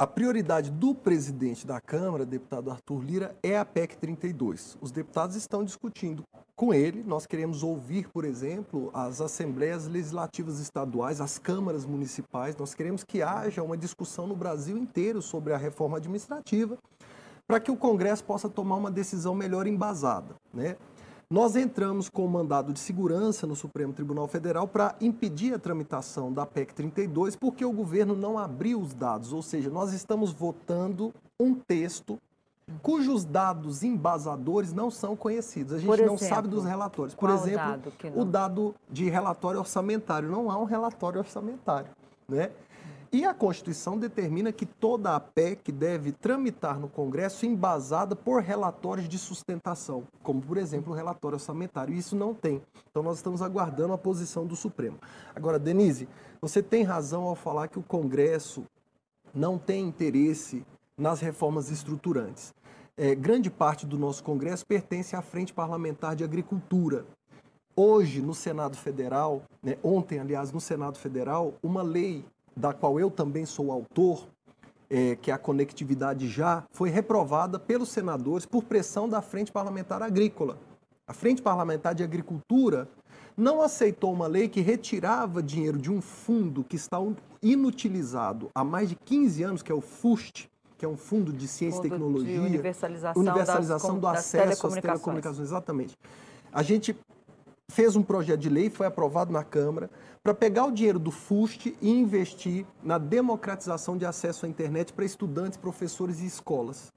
A 0.00 0.06
prioridade 0.06 0.70
do 0.70 0.94
presidente 0.94 1.66
da 1.66 1.80
Câmara, 1.80 2.24
deputado 2.24 2.70
Arthur 2.70 3.02
Lira, 3.02 3.36
é 3.42 3.58
a 3.58 3.64
PEC 3.64 3.96
32. 3.96 4.78
Os 4.80 4.92
deputados 4.92 5.34
estão 5.34 5.64
discutindo 5.64 6.22
com 6.54 6.72
ele. 6.72 7.02
Nós 7.02 7.26
queremos 7.26 7.64
ouvir, 7.64 8.08
por 8.08 8.24
exemplo, 8.24 8.92
as 8.94 9.20
assembleias 9.20 9.88
legislativas 9.88 10.60
estaduais, 10.60 11.20
as 11.20 11.36
câmaras 11.36 11.84
municipais. 11.84 12.56
Nós 12.56 12.74
queremos 12.74 13.02
que 13.02 13.22
haja 13.22 13.60
uma 13.60 13.76
discussão 13.76 14.28
no 14.28 14.36
Brasil 14.36 14.78
inteiro 14.78 15.20
sobre 15.20 15.52
a 15.52 15.56
reforma 15.56 15.96
administrativa, 15.96 16.78
para 17.44 17.58
que 17.58 17.72
o 17.72 17.76
Congresso 17.76 18.22
possa 18.22 18.48
tomar 18.48 18.76
uma 18.76 18.92
decisão 18.92 19.34
melhor 19.34 19.66
embasada. 19.66 20.36
Né? 20.54 20.76
Nós 21.30 21.56
entramos 21.56 22.08
com 22.08 22.24
o 22.24 22.28
mandado 22.28 22.72
de 22.72 22.78
segurança 22.78 23.46
no 23.46 23.54
Supremo 23.54 23.92
Tribunal 23.92 24.26
Federal 24.26 24.66
para 24.66 24.96
impedir 24.98 25.52
a 25.52 25.58
tramitação 25.58 26.32
da 26.32 26.46
PEC 26.46 26.72
32, 26.72 27.36
porque 27.36 27.62
o 27.62 27.72
governo 27.72 28.16
não 28.16 28.38
abriu 28.38 28.80
os 28.80 28.94
dados, 28.94 29.30
ou 29.30 29.42
seja, 29.42 29.68
nós 29.68 29.92
estamos 29.92 30.32
votando 30.32 31.12
um 31.38 31.54
texto 31.54 32.18
cujos 32.82 33.26
dados 33.26 33.82
embasadores 33.82 34.72
não 34.72 34.90
são 34.90 35.14
conhecidos. 35.14 35.74
A 35.74 35.78
gente 35.78 35.92
exemplo, 35.92 36.10
não 36.10 36.18
sabe 36.18 36.48
dos 36.48 36.64
relatórios. 36.64 37.14
Por 37.14 37.30
exemplo, 37.30 37.58
dado 37.58 37.92
o 38.14 38.24
dado 38.24 38.74
de 38.90 39.08
relatório 39.08 39.60
orçamentário. 39.60 40.30
Não 40.30 40.50
há 40.50 40.58
um 40.58 40.64
relatório 40.64 41.18
orçamentário. 41.18 41.90
Né? 42.28 42.50
E 43.10 43.24
a 43.24 43.32
Constituição 43.32 43.98
determina 43.98 44.52
que 44.52 44.66
toda 44.66 45.16
a 45.16 45.20
PEC 45.20 45.72
deve 45.72 46.12
tramitar 46.12 46.78
no 46.78 46.90
Congresso 46.90 47.46
embasada 47.46 48.14
por 48.14 48.42
relatórios 48.42 49.08
de 49.08 49.18
sustentação, 49.18 50.04
como, 50.22 50.42
por 50.42 50.58
exemplo, 50.58 50.92
o 50.92 50.96
relatório 50.96 51.36
orçamentário. 51.36 51.94
Isso 51.94 52.14
não 52.14 52.34
tem. 52.34 52.60
Então, 52.90 53.02
nós 53.02 53.16
estamos 53.16 53.40
aguardando 53.40 53.94
a 53.94 53.98
posição 53.98 54.46
do 54.46 54.54
Supremo. 54.54 54.98
Agora, 55.34 55.58
Denise, 55.58 56.06
você 56.38 56.62
tem 56.62 56.82
razão 56.82 57.22
ao 57.22 57.34
falar 57.34 57.68
que 57.68 57.78
o 57.78 57.82
Congresso 57.82 58.64
não 59.34 59.56
tem 59.56 59.86
interesse 59.86 60.62
nas 60.96 61.20
reformas 61.20 61.70
estruturantes. 61.70 62.52
É, 62.94 63.14
grande 63.14 63.48
parte 63.48 63.86
do 63.86 63.96
nosso 63.96 64.22
Congresso 64.22 64.66
pertence 64.66 65.16
à 65.16 65.22
Frente 65.22 65.54
Parlamentar 65.54 66.14
de 66.14 66.24
Agricultura. 66.24 67.06
Hoje, 67.74 68.20
no 68.20 68.34
Senado 68.34 68.76
Federal, 68.76 69.42
né, 69.62 69.78
ontem, 69.82 70.18
aliás, 70.18 70.52
no 70.52 70.60
Senado 70.60 70.98
Federal, 70.98 71.54
uma 71.62 71.80
lei 71.80 72.24
da 72.58 72.72
qual 72.72 72.98
eu 72.98 73.10
também 73.10 73.46
sou 73.46 73.70
autor, 73.70 74.26
é, 74.90 75.16
que 75.16 75.30
é 75.30 75.34
a 75.34 75.38
conectividade 75.38 76.28
já, 76.28 76.64
foi 76.72 76.90
reprovada 76.90 77.58
pelos 77.58 77.88
senadores 77.88 78.44
por 78.44 78.64
pressão 78.64 79.08
da 79.08 79.22
Frente 79.22 79.52
Parlamentar 79.52 80.02
Agrícola. 80.02 80.58
A 81.06 81.14
Frente 81.14 81.40
Parlamentar 81.40 81.94
de 81.94 82.02
Agricultura 82.02 82.88
não 83.36 83.62
aceitou 83.62 84.12
uma 84.12 84.26
lei 84.26 84.48
que 84.48 84.60
retirava 84.60 85.42
dinheiro 85.42 85.78
de 85.78 85.90
um 85.90 86.00
fundo 86.00 86.64
que 86.64 86.74
está 86.74 86.98
inutilizado 87.40 88.50
há 88.54 88.64
mais 88.64 88.88
de 88.88 88.96
15 88.96 89.42
anos, 89.44 89.62
que 89.62 89.70
é 89.70 89.74
o 89.74 89.80
FUST, 89.80 90.50
que 90.76 90.84
é 90.84 90.88
um 90.88 90.96
fundo 90.96 91.32
de 91.32 91.46
ciência 91.46 91.78
e 91.78 91.82
tecnologia. 91.82 92.40
universalização, 92.40 93.22
universalização 93.22 93.94
das, 93.94 94.00
do 94.00 94.06
acesso 94.08 94.66
às 94.66 94.74
telecomunicações. 94.74 95.48
Exatamente. 95.48 95.96
A 96.52 96.62
gente 96.62 96.96
fez 97.70 97.94
um 97.96 98.02
projeto 98.02 98.40
de 98.40 98.48
lei, 98.48 98.70
foi 98.70 98.86
aprovado 98.86 99.32
na 99.32 99.44
Câmara, 99.44 99.90
para 100.22 100.34
pegar 100.34 100.66
o 100.66 100.72
dinheiro 100.72 100.98
do 100.98 101.10
FUST 101.10 101.76
e 101.80 101.90
investir 101.90 102.66
na 102.82 102.98
democratização 102.98 103.96
de 103.96 104.04
acesso 104.04 104.46
à 104.46 104.48
internet 104.48 104.92
para 104.92 105.04
estudantes, 105.04 105.56
professores 105.56 106.20
e 106.20 106.26
escolas. 106.26 106.92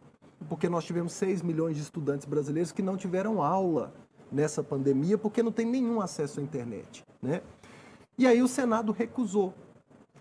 Porque 0.49 0.67
nós 0.67 0.85
tivemos 0.85 1.13
6 1.13 1.41
milhões 1.41 1.75
de 1.75 1.83
estudantes 1.83 2.25
brasileiros 2.25 2.71
que 2.71 2.81
não 2.81 2.97
tiveram 2.97 3.43
aula 3.43 3.93
nessa 4.31 4.63
pandemia 4.63 5.17
porque 5.17 5.43
não 5.43 5.51
tem 5.51 5.65
nenhum 5.65 6.01
acesso 6.01 6.39
à 6.39 6.43
internet. 6.43 7.03
Né? 7.21 7.41
E 8.17 8.25
aí 8.25 8.41
o 8.41 8.47
Senado 8.47 8.91
recusou. 8.91 9.53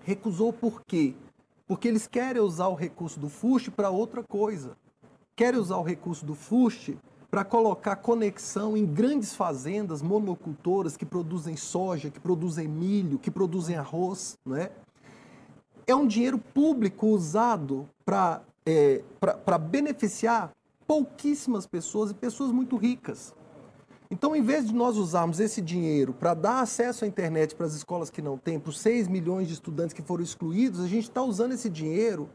Recusou 0.03 0.53
por 0.53 0.83
quê? 0.85 1.15
Porque 1.67 1.89
eles 1.89 2.07
querem 2.07 2.43
usar 2.43 2.69
o 2.69 2.75
recurso 2.75 3.19
do 3.19 3.29
FUST 3.29 3.71
para 3.71 3.91
outra 3.91 4.23
coisa. 4.23 4.77
Querem 5.37 5.61
usar 5.61 5.77
o 5.77 5.83
recurso 5.83 6.27
do 6.27 6.35
FUST 6.35 6.99
para 7.31 7.45
colocar 7.45 7.97
conexão 7.97 8.77
em 8.77 8.85
grandes 8.85 9.35
fazendas 9.35 10.03
monocultoras 10.03 10.97
que 10.97 11.07
produzem 11.07 11.57
soja, 11.57 12.11
que 12.11 12.19
produzem 12.19 12.67
milho, 12.67 13.19
que 13.19 13.31
produzem 13.31 13.77
arroz. 13.77 14.37
Né? 14.45 14.71
É 15.87 15.95
um 15.95 16.07
dinheiro 16.07 16.39
público 16.39 17.07
usado 17.07 17.89
para 18.05 18.43
é, 18.67 19.03
beneficiar 19.71 20.51
pouquíssimas 20.87 21.67
pessoas 21.67 22.11
e 22.11 22.15
pessoas 22.15 22.51
muito 22.51 22.77
ricas. 22.77 23.33
Então, 24.11 24.35
em 24.35 24.43
vez 24.43 24.67
de 24.67 24.75
nós 24.75 24.97
usarmos 24.97 25.39
esse 25.39 25.63
dinheiro 25.63 26.13
para 26.13 26.35
dar 26.35 26.61
acesso 26.61 27.05
à 27.05 27.09
internet 27.09 27.55
para 27.55 27.67
as 27.67 27.75
escolas 27.75 28.11
que 28.11 28.21
não 28.21 28.37
têm, 28.37 28.59
para 28.59 28.71
os 28.71 28.81
6 28.81 29.07
milhões 29.07 29.47
de 29.47 29.55
estudantes 29.55 29.95
que 29.95 30.03
foram 30.03 30.25
excluídos, 30.25 30.81
a 30.81 30.89
gente 30.89 31.05
está 31.05 31.23
usando 31.23 31.53
esse 31.53 31.71
dinheiro 31.71 32.29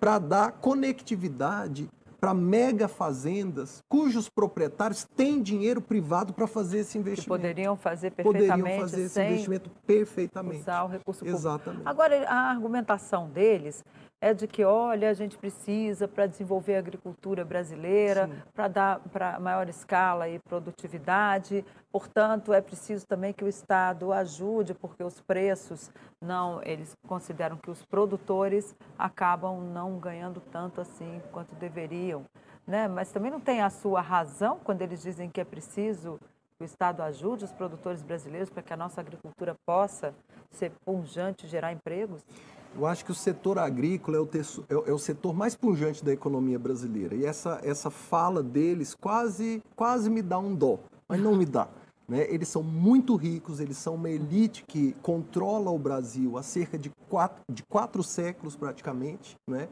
para 0.00 0.18
dar 0.18 0.52
conectividade 0.52 1.86
para 2.20 2.34
mega 2.34 2.88
fazendas 2.88 3.82
cujos 3.88 4.28
proprietários 4.28 5.04
têm 5.16 5.42
dinheiro 5.42 5.80
privado 5.80 6.32
para 6.32 6.46
fazer 6.46 6.80
esse 6.80 6.98
investimento. 6.98 7.22
Que 7.22 7.28
poderiam 7.28 7.76
fazer 7.76 8.10
perfeitamente 8.10 8.50
poderiam 8.50 8.80
fazer 8.80 9.02
esse 9.02 9.22
investimento 9.22 9.70
perfeitamente. 9.86 10.60
Usar 10.60 10.84
o 10.84 10.88
recurso 10.88 11.20
público. 11.20 11.38
Exatamente. 11.38 11.82
Agora, 11.86 12.28
a 12.28 12.50
argumentação 12.50 13.28
deles 13.28 13.84
é 14.20 14.34
de 14.34 14.46
que, 14.48 14.64
olha, 14.64 15.10
a 15.10 15.14
gente 15.14 15.38
precisa 15.38 16.08
para 16.08 16.26
desenvolver 16.26 16.74
a 16.74 16.78
agricultura 16.80 17.44
brasileira, 17.44 18.28
para 18.52 18.66
dar 18.66 19.00
para 19.12 19.38
maior 19.38 19.68
escala 19.68 20.28
e 20.28 20.40
produtividade. 20.40 21.64
Portanto, 21.92 22.52
é 22.52 22.60
preciso 22.60 23.06
também 23.06 23.32
que 23.32 23.44
o 23.44 23.48
Estado 23.48 24.12
ajude, 24.12 24.74
porque 24.74 25.04
os 25.04 25.20
preços 25.20 25.90
não, 26.20 26.60
eles 26.64 26.96
consideram 27.06 27.56
que 27.56 27.70
os 27.70 27.84
produtores 27.84 28.74
acabam 28.98 29.60
não 29.72 29.98
ganhando 29.98 30.40
tanto 30.40 30.80
assim 30.80 31.22
quanto 31.30 31.54
deveriam. 31.54 32.24
Né? 32.66 32.88
Mas 32.88 33.12
também 33.12 33.30
não 33.30 33.40
tem 33.40 33.62
a 33.62 33.70
sua 33.70 34.00
razão 34.00 34.58
quando 34.62 34.82
eles 34.82 35.00
dizem 35.00 35.30
que 35.30 35.40
é 35.40 35.44
preciso 35.44 36.18
que 36.58 36.64
o 36.64 36.66
Estado 36.66 37.02
ajude 37.02 37.44
os 37.44 37.52
produtores 37.52 38.02
brasileiros 38.02 38.50
para 38.50 38.64
que 38.64 38.72
a 38.72 38.76
nossa 38.76 39.00
agricultura 39.00 39.56
possa 39.64 40.12
ser 40.50 40.72
punjante 40.84 41.46
e 41.46 41.48
gerar 41.48 41.72
empregos? 41.72 42.24
Eu 42.76 42.86
acho 42.86 43.04
que 43.04 43.10
o 43.10 43.14
setor 43.14 43.58
agrícola 43.58 44.16
é 44.16 44.20
o, 44.20 44.26
terço, 44.26 44.64
é, 44.68 44.74
é 44.74 44.92
o, 44.92 44.98
setor 44.98 45.34
mais 45.34 45.54
pujante 45.54 46.04
da 46.04 46.12
economia 46.12 46.58
brasileira. 46.58 47.14
E 47.14 47.24
essa, 47.24 47.60
essa 47.62 47.90
fala 47.90 48.42
deles 48.42 48.94
quase, 48.94 49.62
quase 49.74 50.08
me 50.08 50.22
dá 50.22 50.38
um 50.38 50.54
dó, 50.54 50.78
mas 51.08 51.20
não 51.20 51.34
me 51.34 51.44
dá. 51.44 51.68
Né? 52.08 52.26
Eles 52.32 52.48
são 52.48 52.62
muito 52.62 53.16
ricos, 53.16 53.60
eles 53.60 53.76
são 53.76 53.94
uma 53.94 54.08
elite 54.08 54.64
que 54.66 54.92
controla 55.02 55.70
o 55.70 55.78
Brasil 55.78 56.38
há 56.38 56.42
cerca 56.42 56.78
de 56.78 56.90
quatro, 57.08 57.42
de 57.52 57.62
quatro 57.64 58.02
séculos 58.02 58.56
praticamente. 58.56 59.36
Né? 59.46 59.68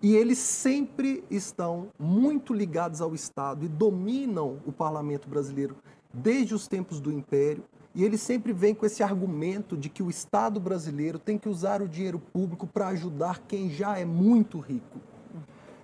E 0.00 0.14
eles 0.14 0.38
sempre 0.38 1.24
estão 1.28 1.88
muito 1.98 2.54
ligados 2.54 3.00
ao 3.00 3.14
Estado 3.14 3.64
e 3.64 3.68
dominam 3.68 4.58
o 4.64 4.72
parlamento 4.72 5.28
brasileiro 5.28 5.76
desde 6.14 6.54
os 6.54 6.68
tempos 6.68 7.00
do 7.00 7.12
Império. 7.12 7.64
E 7.94 8.04
ele 8.04 8.18
sempre 8.18 8.52
vem 8.52 8.74
com 8.74 8.86
esse 8.86 9.02
argumento 9.02 9.76
de 9.76 9.88
que 9.88 10.02
o 10.02 10.10
Estado 10.10 10.60
brasileiro 10.60 11.18
tem 11.18 11.38
que 11.38 11.48
usar 11.48 11.82
o 11.82 11.88
dinheiro 11.88 12.18
público 12.18 12.66
para 12.66 12.88
ajudar 12.88 13.40
quem 13.48 13.70
já 13.70 13.98
é 13.98 14.04
muito 14.04 14.58
rico. 14.58 15.00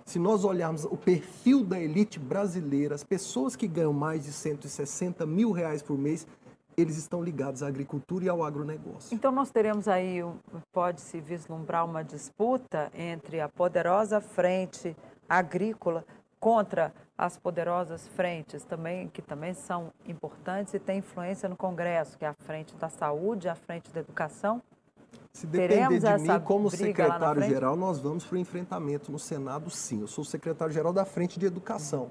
Se 0.05 0.19
nós 0.19 0.43
olharmos 0.43 0.85
o 0.85 0.95
perfil 0.95 1.63
da 1.63 1.79
elite 1.79 2.19
brasileira, 2.19 2.93
as 2.93 3.03
pessoas 3.03 3.55
que 3.55 3.67
ganham 3.67 3.91
mais 3.91 4.23
de 4.23 4.31
160 4.31 5.25
mil 5.25 5.51
reais 5.51 5.81
por 5.81 5.97
mês, 5.97 6.27
eles 6.77 6.97
estão 6.97 7.23
ligados 7.23 7.63
à 7.63 7.67
agricultura 7.67 8.25
e 8.25 8.29
ao 8.29 8.43
agronegócio. 8.43 9.13
Então 9.15 9.31
nós 9.31 9.49
teremos 9.49 9.87
aí, 9.87 10.19
pode-se 10.71 11.19
vislumbrar 11.19 11.85
uma 11.85 12.03
disputa 12.03 12.91
entre 12.93 13.39
a 13.39 13.49
poderosa 13.49 14.21
frente 14.21 14.95
agrícola 15.27 16.05
contra 16.39 16.93
as 17.17 17.37
poderosas 17.37 18.07
frentes 18.09 18.63
também, 18.63 19.07
que 19.07 19.21
também 19.21 19.53
são 19.53 19.91
importantes 20.05 20.73
e 20.73 20.79
têm 20.79 20.99
influência 20.99 21.47
no 21.47 21.55
Congresso, 21.55 22.17
que 22.17 22.25
é 22.25 22.27
a 22.27 22.33
frente 22.33 22.75
da 22.75 22.89
saúde, 22.89 23.47
a 23.47 23.55
frente 23.55 23.89
da 23.91 24.01
educação? 24.01 24.61
Se 25.31 25.47
depender 25.47 25.99
de 25.99 26.17
mim, 26.23 26.39
como 26.43 26.69
secretário-geral, 26.69 27.75
nós 27.75 27.99
vamos 27.99 28.25
para 28.25 28.35
o 28.35 28.39
enfrentamento 28.39 29.11
no 29.11 29.19
Senado, 29.19 29.69
sim. 29.69 30.01
Eu 30.01 30.07
sou 30.07 30.23
secretário-geral 30.23 30.93
da 30.93 31.05
Frente 31.05 31.39
de 31.39 31.45
Educação. 31.45 32.09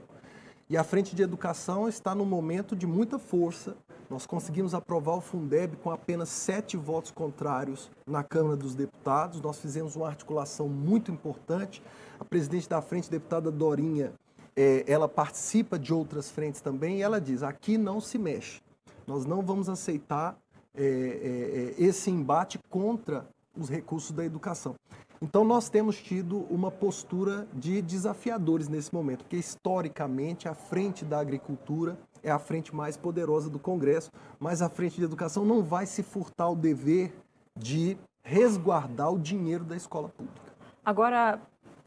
E 0.68 0.76
a 0.76 0.84
Frente 0.84 1.14
de 1.14 1.23
Educação 1.23 1.88
está 1.88 2.14
num 2.14 2.25
momento 2.25 2.75
de 2.75 2.87
muita 2.87 3.18
força. 3.18 3.76
Nós 4.08 4.26
conseguimos 4.26 4.75
aprovar 4.75 5.14
o 5.16 5.20
Fundeb 5.20 5.76
com 5.76 5.90
apenas 5.90 6.28
sete 6.28 6.76
votos 6.76 7.11
contrários 7.11 7.90
na 8.06 8.23
Câmara 8.23 8.56
dos 8.56 8.75
Deputados. 8.75 9.40
Nós 9.40 9.58
fizemos 9.58 9.96
uma 9.96 10.06
articulação 10.06 10.68
muito 10.68 11.11
importante. 11.11 11.82
A 12.18 12.25
presidente 12.25 12.68
da 12.68 12.80
Frente, 12.80 13.11
deputada 13.11 13.50
Dorinha, 13.50 14.12
é, 14.56 14.84
ela 14.87 15.08
participa 15.08 15.78
de 15.78 15.92
outras 15.92 16.30
frentes 16.30 16.61
também 16.61 16.99
e 16.99 17.02
ela 17.02 17.20
diz: 17.20 17.42
aqui 17.42 17.76
não 17.76 18.00
se 18.00 18.18
mexe. 18.18 18.61
Nós 19.06 19.25
não 19.25 19.42
vamos 19.42 19.68
aceitar 19.68 20.37
é, 20.75 20.84
é, 20.84 20.87
é, 20.87 21.84
esse 21.84 22.11
embate 22.11 22.58
contra 22.68 23.28
os 23.56 23.68
recursos 23.68 24.12
da 24.12 24.25
educação. 24.25 24.75
Então, 25.23 25.44
nós 25.44 25.68
temos 25.68 25.96
tido 25.96 26.40
uma 26.50 26.70
postura 26.70 27.46
de 27.54 27.80
desafiadores 27.80 28.68
nesse 28.68 28.92
momento, 28.92 29.20
porque 29.20 29.37
historicamente 29.37 30.49
a 30.49 30.54
frente 30.54 31.04
da 31.04 31.18
agricultura 31.18 31.96
é 32.23 32.30
a 32.30 32.38
frente 32.38 32.75
mais 32.75 32.96
poderosa 32.96 33.49
do 33.49 33.58
Congresso, 33.58 34.11
mas 34.38 34.61
a 34.61 34.68
frente 34.68 34.96
de 34.96 35.04
educação 35.04 35.44
não 35.44 35.62
vai 35.62 35.87
se 35.87 36.02
furtar 36.02 36.50
o 36.50 36.56
dever 36.56 37.14
de 37.56 37.96
resguardar 38.23 39.12
o 39.12 39.18
dinheiro 39.18 39.64
da 39.64 39.76
escola 39.76 40.08
pública. 40.08 40.52
Agora, 40.84 41.40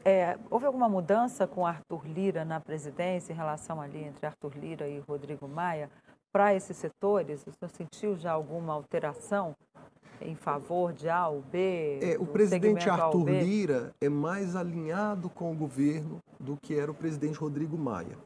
é, 0.08 0.38
houve 0.50 0.66
alguma 0.66 0.88
mudança 0.88 1.46
com 1.46 1.66
Arthur 1.66 2.06
Lira 2.06 2.44
na 2.44 2.60
presidência 2.60 3.32
em 3.32 3.36
relação 3.36 3.80
ali 3.80 4.04
entre 4.04 4.26
Arthur 4.26 4.52
Lira 4.56 4.88
e 4.88 4.98
Rodrigo 5.00 5.46
Maia? 5.46 5.90
para 6.32 6.54
esses 6.54 6.76
setores? 6.76 7.46
O 7.46 7.52
senhor 7.52 7.70
sentiu 7.70 8.16
já 8.16 8.32
alguma 8.32 8.72
alteração 8.72 9.56
em 10.20 10.34
favor 10.34 10.92
de 10.92 11.08
A 11.08 11.28
ou 11.28 11.42
B? 11.42 12.00
É, 12.02 12.18
o 12.18 12.26
presidente 12.26 12.88
Arthur 12.88 13.28
Lira 13.28 13.94
é 14.00 14.08
mais 14.08 14.56
alinhado 14.56 15.28
com 15.28 15.52
o 15.52 15.54
governo 15.54 16.18
do 16.38 16.56
que 16.56 16.78
era 16.78 16.90
o 16.90 16.94
presidente 16.94 17.38
Rodrigo 17.38 17.76
Maia. 17.78 18.16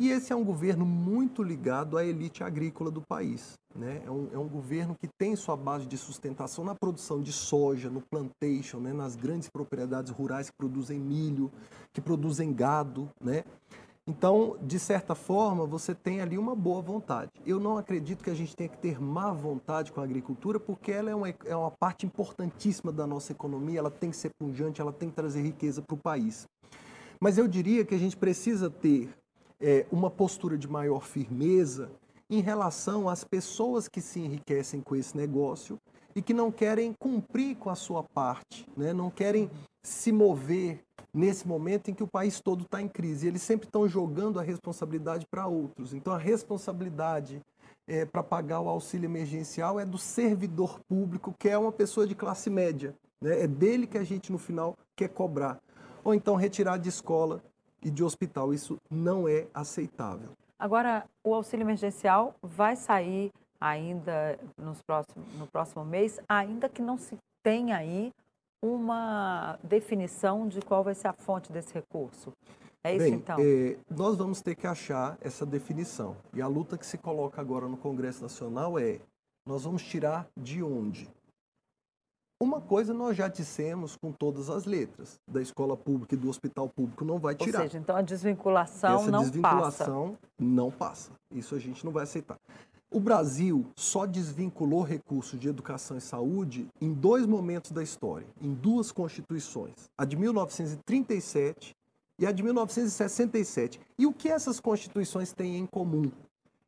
E 0.00 0.08
esse 0.08 0.32
é 0.32 0.36
um 0.36 0.42
governo 0.42 0.86
muito 0.86 1.42
ligado 1.42 1.98
à 1.98 2.02
elite 2.02 2.42
agrícola 2.42 2.90
do 2.90 3.02
país. 3.02 3.58
Né? 3.76 4.00
É, 4.06 4.10
um, 4.10 4.28
é 4.32 4.38
um 4.38 4.48
governo 4.48 4.96
que 4.98 5.06
tem 5.06 5.36
sua 5.36 5.54
base 5.54 5.84
de 5.84 5.98
sustentação 5.98 6.64
na 6.64 6.74
produção 6.74 7.20
de 7.20 7.30
soja, 7.30 7.90
no 7.90 8.00
plantation, 8.00 8.80
né? 8.80 8.94
nas 8.94 9.14
grandes 9.14 9.50
propriedades 9.50 10.10
rurais 10.10 10.48
que 10.48 10.56
produzem 10.56 10.98
milho, 10.98 11.52
que 11.92 12.00
produzem 12.00 12.50
gado. 12.50 13.10
Né? 13.20 13.44
Então, 14.06 14.56
de 14.62 14.78
certa 14.78 15.14
forma, 15.14 15.66
você 15.66 15.94
tem 15.94 16.22
ali 16.22 16.38
uma 16.38 16.56
boa 16.56 16.80
vontade. 16.80 17.30
Eu 17.44 17.60
não 17.60 17.76
acredito 17.76 18.24
que 18.24 18.30
a 18.30 18.34
gente 18.34 18.56
tenha 18.56 18.70
que 18.70 18.78
ter 18.78 18.98
má 18.98 19.34
vontade 19.34 19.92
com 19.92 20.00
a 20.00 20.04
agricultura, 20.04 20.58
porque 20.58 20.90
ela 20.90 21.10
é 21.10 21.14
uma, 21.14 21.28
é 21.28 21.54
uma 21.54 21.70
parte 21.70 22.06
importantíssima 22.06 22.90
da 22.90 23.06
nossa 23.06 23.32
economia, 23.32 23.80
ela 23.80 23.90
tem 23.90 24.10
que 24.10 24.16
ser 24.16 24.30
pungente, 24.38 24.80
ela 24.80 24.94
tem 24.94 25.10
que 25.10 25.14
trazer 25.14 25.42
riqueza 25.42 25.82
para 25.82 25.94
o 25.94 25.98
país. 25.98 26.48
Mas 27.20 27.36
eu 27.36 27.46
diria 27.46 27.84
que 27.84 27.94
a 27.94 27.98
gente 27.98 28.16
precisa 28.16 28.70
ter 28.70 29.10
é, 29.60 29.86
uma 29.92 30.10
postura 30.10 30.56
de 30.56 30.68
maior 30.68 31.04
firmeza 31.04 31.90
em 32.28 32.40
relação 32.40 33.08
às 33.08 33.24
pessoas 33.24 33.88
que 33.88 34.00
se 34.00 34.20
enriquecem 34.20 34.80
com 34.80 34.96
esse 34.96 35.16
negócio 35.16 35.78
e 36.14 36.22
que 36.22 36.32
não 36.32 36.50
querem 36.50 36.94
cumprir 36.98 37.56
com 37.56 37.70
a 37.70 37.74
sua 37.74 38.02
parte, 38.02 38.66
né? 38.76 38.92
não 38.92 39.10
querem 39.10 39.50
se 39.82 40.12
mover 40.12 40.82
nesse 41.12 41.46
momento 41.46 41.90
em 41.90 41.94
que 41.94 42.02
o 42.02 42.06
país 42.06 42.40
todo 42.40 42.62
está 42.62 42.80
em 42.80 42.88
crise. 42.88 43.26
Eles 43.26 43.42
sempre 43.42 43.66
estão 43.66 43.88
jogando 43.88 44.38
a 44.38 44.42
responsabilidade 44.42 45.26
para 45.30 45.46
outros. 45.46 45.92
Então, 45.92 46.12
a 46.12 46.18
responsabilidade 46.18 47.40
é, 47.86 48.04
para 48.04 48.22
pagar 48.22 48.60
o 48.60 48.68
auxílio 48.68 49.06
emergencial 49.06 49.80
é 49.80 49.84
do 49.84 49.98
servidor 49.98 50.80
público, 50.88 51.34
que 51.38 51.48
é 51.48 51.58
uma 51.58 51.72
pessoa 51.72 52.06
de 52.06 52.14
classe 52.14 52.48
média. 52.48 52.94
Né? 53.20 53.42
É 53.42 53.46
dele 53.46 53.86
que 53.86 53.98
a 53.98 54.04
gente, 54.04 54.30
no 54.30 54.38
final, 54.38 54.76
quer 54.94 55.08
cobrar. 55.08 55.60
Ou 56.04 56.14
então 56.14 56.36
retirar 56.36 56.78
de 56.78 56.88
escola 56.88 57.42
e 57.82 57.90
de 57.90 58.02
hospital. 58.02 58.52
Isso 58.52 58.78
não 58.90 59.28
é 59.28 59.46
aceitável. 59.54 60.30
Agora, 60.58 61.04
o 61.24 61.34
auxílio 61.34 61.64
emergencial 61.64 62.34
vai 62.42 62.76
sair 62.76 63.32
ainda 63.60 64.38
nos 64.56 64.82
próximos, 64.82 65.26
no 65.38 65.46
próximo 65.46 65.84
mês, 65.84 66.20
ainda 66.28 66.68
que 66.68 66.82
não 66.82 66.98
se 66.98 67.16
tenha 67.42 67.76
aí 67.76 68.12
uma 68.62 69.58
definição 69.62 70.46
de 70.46 70.60
qual 70.60 70.84
vai 70.84 70.94
ser 70.94 71.08
a 71.08 71.12
fonte 71.12 71.50
desse 71.50 71.72
recurso. 71.72 72.32
É 72.82 72.94
isso 72.94 73.04
Bem, 73.04 73.14
então? 73.14 73.36
É, 73.38 73.76
nós 73.90 74.16
vamos 74.16 74.40
ter 74.40 74.54
que 74.54 74.66
achar 74.66 75.18
essa 75.20 75.44
definição. 75.44 76.16
E 76.32 76.40
a 76.40 76.46
luta 76.46 76.78
que 76.78 76.86
se 76.86 76.96
coloca 76.96 77.40
agora 77.40 77.68
no 77.68 77.76
Congresso 77.76 78.22
Nacional 78.22 78.78
é: 78.78 79.00
nós 79.46 79.64
vamos 79.64 79.82
tirar 79.82 80.28
de 80.36 80.62
onde? 80.62 81.08
Uma 82.42 82.58
coisa 82.58 82.94
nós 82.94 83.14
já 83.14 83.28
dissemos 83.28 83.96
com 83.96 84.10
todas 84.10 84.48
as 84.48 84.64
letras: 84.64 85.20
da 85.28 85.42
escola 85.42 85.76
pública 85.76 86.14
e 86.14 86.18
do 86.18 86.28
hospital 86.28 86.70
público 86.70 87.04
não 87.04 87.18
vai 87.18 87.34
tirar. 87.34 87.60
Ou 87.60 87.64
seja, 87.66 87.78
então 87.78 87.94
a 87.94 88.00
desvinculação 88.00 89.02
Essa 89.02 89.10
não 89.10 89.20
desvinculação 89.20 90.08
passa. 90.12 90.18
não 90.38 90.70
passa. 90.70 91.12
Isso 91.30 91.54
a 91.54 91.58
gente 91.58 91.84
não 91.84 91.92
vai 91.92 92.04
aceitar. 92.04 92.38
O 92.90 92.98
Brasil 92.98 93.66
só 93.76 94.06
desvinculou 94.06 94.82
recursos 94.82 95.38
de 95.38 95.48
educação 95.48 95.96
e 95.96 96.00
saúde 96.00 96.66
em 96.80 96.92
dois 96.92 97.26
momentos 97.26 97.70
da 97.72 97.82
história, 97.82 98.26
em 98.40 98.52
duas 98.52 98.90
constituições, 98.90 99.88
a 99.96 100.04
de 100.04 100.16
1937 100.16 101.76
e 102.18 102.26
a 102.26 102.32
de 102.32 102.42
1967. 102.42 103.78
E 103.98 104.06
o 104.06 104.12
que 104.12 104.28
essas 104.28 104.58
constituições 104.58 105.32
têm 105.32 105.56
em 105.56 105.66
comum? 105.66 106.10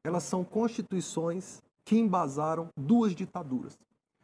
Elas 0.04 0.22
são 0.22 0.44
constituições 0.44 1.62
que 1.84 1.96
embasaram 1.96 2.68
duas 2.76 3.14
ditaduras. 3.14 3.76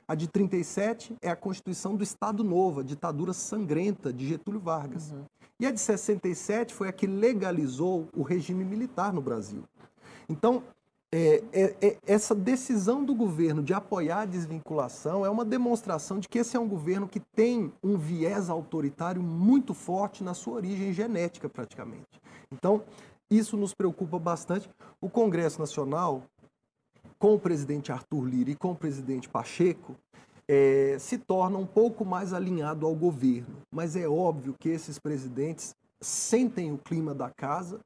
A 0.08 0.14
de 0.14 0.26
37 0.26 1.14
é 1.20 1.28
a 1.28 1.36
Constituição 1.36 1.94
do 1.94 2.02
Estado 2.02 2.42
Novo, 2.42 2.80
a 2.80 2.82
ditadura 2.82 3.34
sangrenta 3.34 4.10
de 4.10 4.26
Getúlio 4.26 4.58
Vargas. 4.58 5.10
Uhum. 5.10 5.24
E 5.60 5.66
a 5.66 5.70
de 5.70 5.78
67 5.78 6.72
foi 6.72 6.88
a 6.88 6.92
que 6.92 7.06
legalizou 7.06 8.08
o 8.16 8.22
regime 8.22 8.64
militar 8.64 9.12
no 9.12 9.20
Brasil. 9.20 9.64
Então, 10.26 10.62
é, 11.12 11.42
é, 11.52 11.76
é, 11.80 11.96
essa 12.06 12.34
decisão 12.34 13.04
do 13.04 13.14
governo 13.14 13.62
de 13.62 13.74
apoiar 13.74 14.20
a 14.20 14.26
desvinculação 14.26 15.26
é 15.26 15.30
uma 15.30 15.44
demonstração 15.44 16.18
de 16.18 16.28
que 16.28 16.38
esse 16.38 16.56
é 16.56 16.60
um 16.60 16.68
governo 16.68 17.08
que 17.08 17.20
tem 17.20 17.72
um 17.82 17.98
viés 17.98 18.48
autoritário 18.48 19.22
muito 19.22 19.74
forte 19.74 20.22
na 20.22 20.32
sua 20.32 20.54
origem 20.54 20.92
genética, 20.92 21.48
praticamente. 21.48 22.20
Então, 22.50 22.82
isso 23.30 23.56
nos 23.56 23.74
preocupa 23.74 24.18
bastante. 24.18 24.70
O 25.00 25.08
Congresso 25.10 25.58
Nacional, 25.58 26.22
com 27.18 27.34
o 27.34 27.38
presidente 27.38 27.92
Arthur 27.92 28.24
Lira 28.24 28.50
e 28.50 28.54
com 28.54 28.72
o 28.72 28.76
presidente 28.76 29.28
Pacheco, 29.28 29.96
é, 30.46 30.96
se 30.98 31.18
torna 31.18 31.58
um 31.58 31.66
pouco 31.66 32.04
mais 32.04 32.32
alinhado 32.32 32.86
ao 32.86 32.94
governo. 32.94 33.56
Mas 33.70 33.96
é 33.96 34.08
óbvio 34.08 34.54
que 34.58 34.68
esses 34.68 34.98
presidentes 34.98 35.74
sentem 36.00 36.72
o 36.72 36.78
clima 36.78 37.14
da 37.14 37.30
casa 37.30 37.80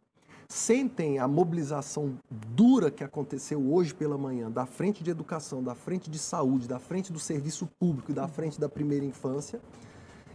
sentem 0.53 1.18
a 1.18 1.27
mobilização 1.27 2.18
dura 2.31 2.90
que 2.90 3.03
aconteceu 3.03 3.73
hoje 3.73 3.95
pela 3.95 4.18
manhã 4.18 4.51
da 4.51 4.66
frente 4.66 5.03
de 5.03 5.11
educação, 5.11 5.62
da 5.62 5.75
frente 5.75 6.11
de 6.11 6.18
saúde, 6.18 6.68
da 6.68 6.79
frente 6.79 7.11
do 7.11 7.18
serviço 7.18 7.66
público 7.81 8.11
e 8.11 8.14
da 8.14 8.29
frente 8.29 8.61
da 8.61 8.68
primeira 8.68 9.05
infância 9.05 9.59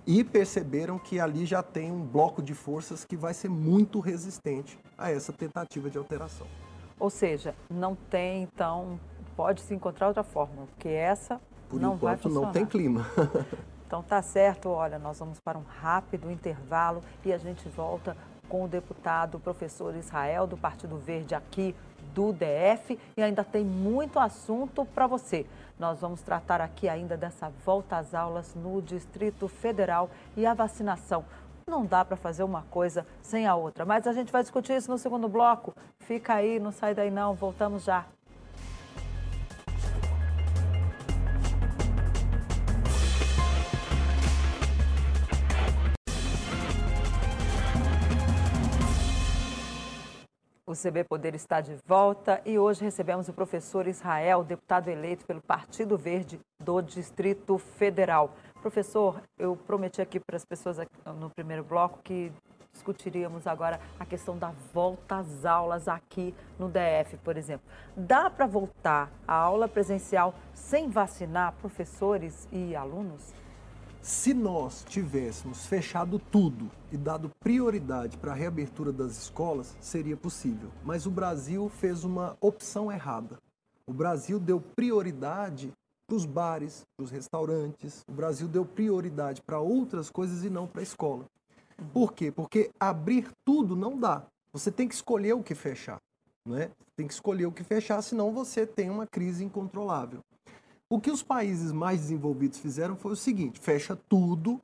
e 0.07 0.23
perceberam 0.23 0.97
que 0.97 1.19
ali 1.19 1.45
já 1.45 1.61
tem 1.61 1.91
um 1.91 2.01
bloco 2.01 2.41
de 2.41 2.55
forças 2.55 3.05
que 3.05 3.15
vai 3.15 3.33
ser 3.33 3.49
muito 3.49 3.99
resistente 3.99 4.79
a 4.97 5.11
essa 5.11 5.31
tentativa 5.31 5.89
de 5.89 5.97
alteração. 5.97 6.47
Ou 6.99 7.09
seja, 7.09 7.53
não 7.69 7.95
tem, 7.95 8.43
então, 8.43 8.99
pode 9.35 9.61
se 9.61 9.73
encontrar 9.73 10.07
outra 10.07 10.23
fórmula, 10.23 10.67
porque 10.67 10.89
essa 10.89 11.39
Por 11.69 11.79
não 11.79 11.95
vai 11.95 12.17
funcionar. 12.17 12.47
não 12.47 12.53
tem 12.53 12.65
clima. 12.65 13.05
então 13.85 14.01
tá 14.01 14.21
certo, 14.21 14.69
olha, 14.69 14.97
nós 14.97 15.19
vamos 15.19 15.39
para 15.39 15.57
um 15.57 15.63
rápido 15.81 16.31
intervalo 16.31 17.03
e 17.23 17.31
a 17.31 17.37
gente 17.37 17.69
volta 17.69 18.17
com 18.49 18.63
o 18.63 18.67
deputado 18.67 19.39
professor 19.39 19.95
Israel, 19.95 20.47
do 20.47 20.57
Partido 20.57 20.97
Verde 20.97 21.35
aqui 21.35 21.75
do 22.13 22.33
DF. 22.33 22.97
E 23.15 23.21
ainda 23.21 23.43
tem 23.43 23.63
muito 23.63 24.19
assunto 24.19 24.85
para 24.85 25.05
você. 25.05 25.45
Nós 25.77 25.99
vamos 25.99 26.21
tratar 26.21 26.61
aqui 26.61 26.89
ainda 26.89 27.15
dessa 27.15 27.51
volta 27.63 27.97
às 27.97 28.13
aulas 28.15 28.55
no 28.55 28.81
Distrito 28.81 29.47
Federal 29.47 30.09
e 30.35 30.45
a 30.45 30.53
vacinação. 30.53 31.23
Não 31.69 31.85
dá 31.85 32.05
para 32.05 32.15
fazer 32.15 32.43
uma 32.43 32.61
coisa 32.61 33.05
sem 33.21 33.45
a 33.45 33.53
outra, 33.53 33.83
mas 33.83 34.07
a 34.07 34.13
gente 34.13 34.31
vai 34.31 34.41
discutir 34.41 34.71
isso 34.71 34.89
no 34.89 34.97
segundo 34.97 35.27
bloco. 35.27 35.75
Fica 35.99 36.35
aí, 36.35 36.61
não 36.61 36.71
sai 36.71 36.95
daí 36.95 37.11
não, 37.11 37.35
voltamos 37.35 37.83
já. 37.83 38.05
O 50.65 50.73
CB 50.73 51.03
Poder 51.05 51.33
está 51.35 51.59
de 51.59 51.77
volta 51.85 52.41
e 52.45 52.59
hoje 52.59 52.83
recebemos 52.83 53.27
o 53.29 53.33
professor 53.33 53.87
Israel, 53.87 54.43
deputado 54.43 54.89
eleito 54.89 55.25
pelo 55.25 55.41
Partido 55.41 55.97
Verde 55.97 56.39
do 56.59 56.81
Distrito 56.81 57.57
Federal. 57.57 58.33
Professor, 58.61 59.21
eu 59.37 59.55
prometi 59.55 60.01
aqui 60.01 60.19
para 60.19 60.35
as 60.35 60.43
pessoas 60.43 60.77
no 61.19 61.29
primeiro 61.29 61.63
bloco 61.63 61.99
que 62.03 62.31
discutiríamos 62.73 63.47
agora 63.47 63.79
a 63.99 64.05
questão 64.05 64.37
da 64.37 64.51
volta 64.73 65.17
às 65.17 65.45
aulas 65.45 65.87
aqui 65.87 66.33
no 66.59 66.69
DF, 66.69 67.17
por 67.23 67.37
exemplo. 67.37 67.65
Dá 67.95 68.29
para 68.29 68.45
voltar 68.45 69.11
à 69.27 69.33
aula 69.33 69.67
presencial 69.67 70.33
sem 70.53 70.89
vacinar 70.89 71.53
professores 71.53 72.47
e 72.51 72.75
alunos? 72.75 73.33
Se 74.01 74.33
nós 74.33 74.85
tivéssemos 74.87 75.65
fechado 75.65 76.17
tudo 76.17 76.71
e 76.91 76.97
dado 76.97 77.29
prioridade 77.39 78.17
para 78.17 78.31
a 78.31 78.35
reabertura 78.35 78.91
das 78.91 79.17
escolas, 79.17 79.75
seria 79.81 80.15
possível. 80.15 80.69
Mas 80.83 81.05
o 81.05 81.11
Brasil 81.11 81.69
fez 81.69 82.03
uma 82.03 82.37
opção 82.39 82.91
errada. 82.91 83.37
O 83.85 83.93
Brasil 83.93 84.39
deu 84.39 84.61
prioridade 84.61 85.73
para 86.07 86.15
os 86.15 86.25
bares, 86.25 86.85
para 86.95 87.03
os 87.03 87.11
restaurantes. 87.11 88.03
O 88.07 88.13
Brasil 88.13 88.47
deu 88.47 88.65
prioridade 88.65 89.41
para 89.41 89.59
outras 89.59 90.09
coisas 90.09 90.43
e 90.43 90.49
não 90.49 90.65
para 90.65 90.81
a 90.81 90.83
escola. 90.83 91.25
Por 91.93 92.13
quê? 92.13 92.31
Porque 92.31 92.71
abrir 92.79 93.29
tudo 93.45 93.75
não 93.75 93.99
dá. 93.99 94.25
Você 94.53 94.71
tem 94.71 94.87
que 94.87 94.95
escolher 94.95 95.33
o 95.33 95.43
que 95.43 95.53
fechar. 95.53 96.01
Né? 96.45 96.71
Tem 96.95 97.05
que 97.05 97.13
escolher 97.13 97.45
o 97.45 97.51
que 97.51 97.63
fechar, 97.63 98.01
senão 98.01 98.31
você 98.31 98.65
tem 98.65 98.89
uma 98.89 99.05
crise 99.05 99.43
incontrolável. 99.43 100.21
O 100.89 100.99
que 101.01 101.11
os 101.11 101.21
países 101.21 101.73
mais 101.73 101.99
desenvolvidos 102.01 102.57
fizeram 102.57 102.95
foi 102.95 103.11
o 103.11 103.15
seguinte: 103.15 103.59
fecha 103.59 103.95
tudo, 104.07 104.61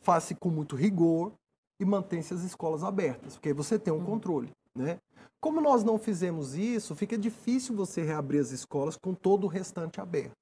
faça 0.00 0.34
com 0.36 0.48
muito 0.48 0.76
rigor 0.76 1.32
e 1.80 1.84
mantém-se 1.84 2.32
as 2.32 2.42
escolas 2.42 2.84
abertas, 2.84 3.34
porque 3.34 3.48
aí 3.48 3.54
você 3.54 3.78
tem 3.78 3.92
um 3.92 3.98
uhum. 3.98 4.04
controle. 4.04 4.50
Né? 4.74 4.98
Como 5.40 5.60
nós 5.60 5.82
não 5.82 5.98
fizemos 5.98 6.54
isso, 6.54 6.94
fica 6.94 7.18
difícil 7.18 7.74
você 7.74 8.02
reabrir 8.02 8.40
as 8.40 8.52
escolas 8.52 8.96
com 8.96 9.12
todo 9.12 9.44
o 9.44 9.48
restante 9.48 10.00
aberto. 10.00 10.36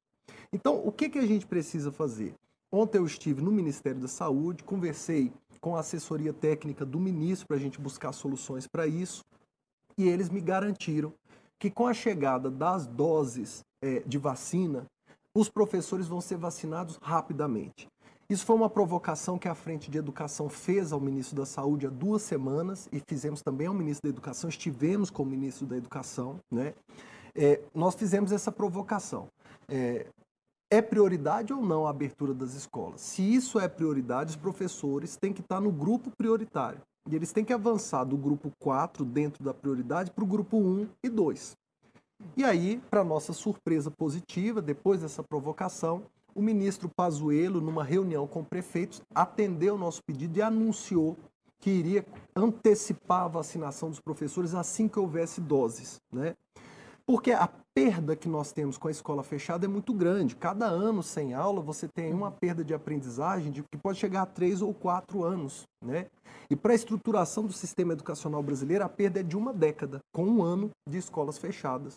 Então, 0.52 0.80
o 0.84 0.90
que, 0.90 1.08
que 1.08 1.18
a 1.18 1.26
gente 1.26 1.46
precisa 1.46 1.92
fazer? 1.92 2.34
Ontem 2.72 2.98
eu 2.98 3.06
estive 3.06 3.42
no 3.42 3.50
Ministério 3.50 4.00
da 4.00 4.08
Saúde, 4.08 4.64
conversei 4.64 5.32
com 5.60 5.76
a 5.76 5.80
assessoria 5.80 6.32
técnica 6.32 6.84
do 6.84 7.00
ministro 7.00 7.46
para 7.46 7.56
a 7.56 7.60
gente 7.60 7.80
buscar 7.80 8.12
soluções 8.12 8.66
para 8.66 8.86
isso, 8.86 9.24
e 9.96 10.08
eles 10.08 10.28
me 10.30 10.40
garantiram 10.40 11.12
que 11.58 11.70
com 11.70 11.86
a 11.86 11.94
chegada 11.94 12.50
das 12.50 12.86
doses 12.86 13.64
é, 13.82 14.00
de 14.00 14.18
vacina, 14.18 14.86
os 15.34 15.48
professores 15.48 16.06
vão 16.06 16.20
ser 16.20 16.36
vacinados 16.36 16.98
rapidamente. 17.02 17.88
Isso 18.30 18.44
foi 18.44 18.56
uma 18.56 18.68
provocação 18.68 19.38
que 19.38 19.48
a 19.48 19.54
Frente 19.54 19.90
de 19.90 19.98
Educação 19.98 20.48
fez 20.48 20.92
ao 20.92 21.00
ministro 21.00 21.36
da 21.36 21.46
Saúde 21.46 21.86
há 21.86 21.90
duas 21.90 22.22
semanas 22.22 22.88
e 22.92 23.00
fizemos 23.08 23.40
também 23.40 23.66
ao 23.66 23.74
ministro 23.74 24.02
da 24.02 24.14
Educação, 24.14 24.50
estivemos 24.50 25.10
com 25.10 25.22
o 25.22 25.26
ministro 25.26 25.66
da 25.66 25.76
Educação, 25.76 26.38
né? 26.50 26.74
É, 27.34 27.60
nós 27.74 27.94
fizemos 27.94 28.32
essa 28.32 28.50
provocação. 28.52 29.28
É, 29.68 30.06
é 30.70 30.82
prioridade 30.82 31.52
ou 31.52 31.62
não 31.62 31.86
a 31.86 31.90
abertura 31.90 32.34
das 32.34 32.54
escolas? 32.54 33.00
Se 33.00 33.22
isso 33.22 33.58
é 33.58 33.68
prioridade, 33.68 34.30
os 34.30 34.36
professores 34.36 35.16
têm 35.16 35.32
que 35.32 35.40
estar 35.40 35.60
no 35.60 35.72
grupo 35.72 36.10
prioritário. 36.10 36.80
E 37.10 37.16
eles 37.16 37.32
têm 37.32 37.44
que 37.44 37.52
avançar 37.52 38.04
do 38.04 38.16
grupo 38.16 38.52
4, 38.58 39.04
dentro 39.04 39.42
da 39.42 39.54
prioridade, 39.54 40.10
para 40.10 40.24
o 40.24 40.26
grupo 40.26 40.58
1 40.58 40.86
e 41.02 41.08
2. 41.08 41.56
E 42.36 42.44
aí, 42.44 42.82
para 42.90 43.02
nossa 43.02 43.32
surpresa 43.32 43.90
positiva, 43.90 44.60
depois 44.60 45.00
dessa 45.00 45.22
provocação, 45.22 46.02
o 46.34 46.42
ministro 46.42 46.90
Pazuello, 46.94 47.60
numa 47.60 47.82
reunião 47.82 48.26
com 48.26 48.44
prefeitos, 48.44 49.00
atendeu 49.14 49.74
o 49.74 49.78
nosso 49.78 50.02
pedido 50.04 50.38
e 50.38 50.42
anunciou 50.42 51.16
que 51.60 51.70
iria 51.70 52.06
antecipar 52.36 53.22
a 53.22 53.28
vacinação 53.28 53.88
dos 53.88 54.00
professores 54.00 54.54
assim 54.54 54.86
que 54.86 54.98
houvesse 54.98 55.40
doses, 55.40 56.00
né? 56.12 56.36
Porque 57.08 57.32
a 57.32 57.48
perda 57.74 58.14
que 58.14 58.28
nós 58.28 58.52
temos 58.52 58.76
com 58.76 58.86
a 58.86 58.90
escola 58.90 59.22
fechada 59.22 59.64
é 59.64 59.68
muito 59.68 59.94
grande. 59.94 60.36
Cada 60.36 60.66
ano 60.66 61.02
sem 61.02 61.32
aula, 61.32 61.62
você 61.62 61.88
tem 61.88 62.12
uma 62.12 62.30
perda 62.30 62.62
de 62.62 62.74
aprendizagem 62.74 63.50
de, 63.50 63.62
que 63.62 63.78
pode 63.82 63.98
chegar 63.98 64.20
a 64.20 64.26
três 64.26 64.60
ou 64.60 64.74
quatro 64.74 65.24
anos. 65.24 65.62
Né? 65.82 66.04
E 66.50 66.54
para 66.54 66.72
a 66.72 66.74
estruturação 66.74 67.46
do 67.46 67.52
sistema 67.54 67.94
educacional 67.94 68.42
brasileiro, 68.42 68.84
a 68.84 68.90
perda 68.90 69.20
é 69.20 69.22
de 69.22 69.38
uma 69.38 69.54
década, 69.54 70.00
com 70.12 70.22
um 70.22 70.42
ano 70.42 70.68
de 70.86 70.98
escolas 70.98 71.38
fechadas. 71.38 71.96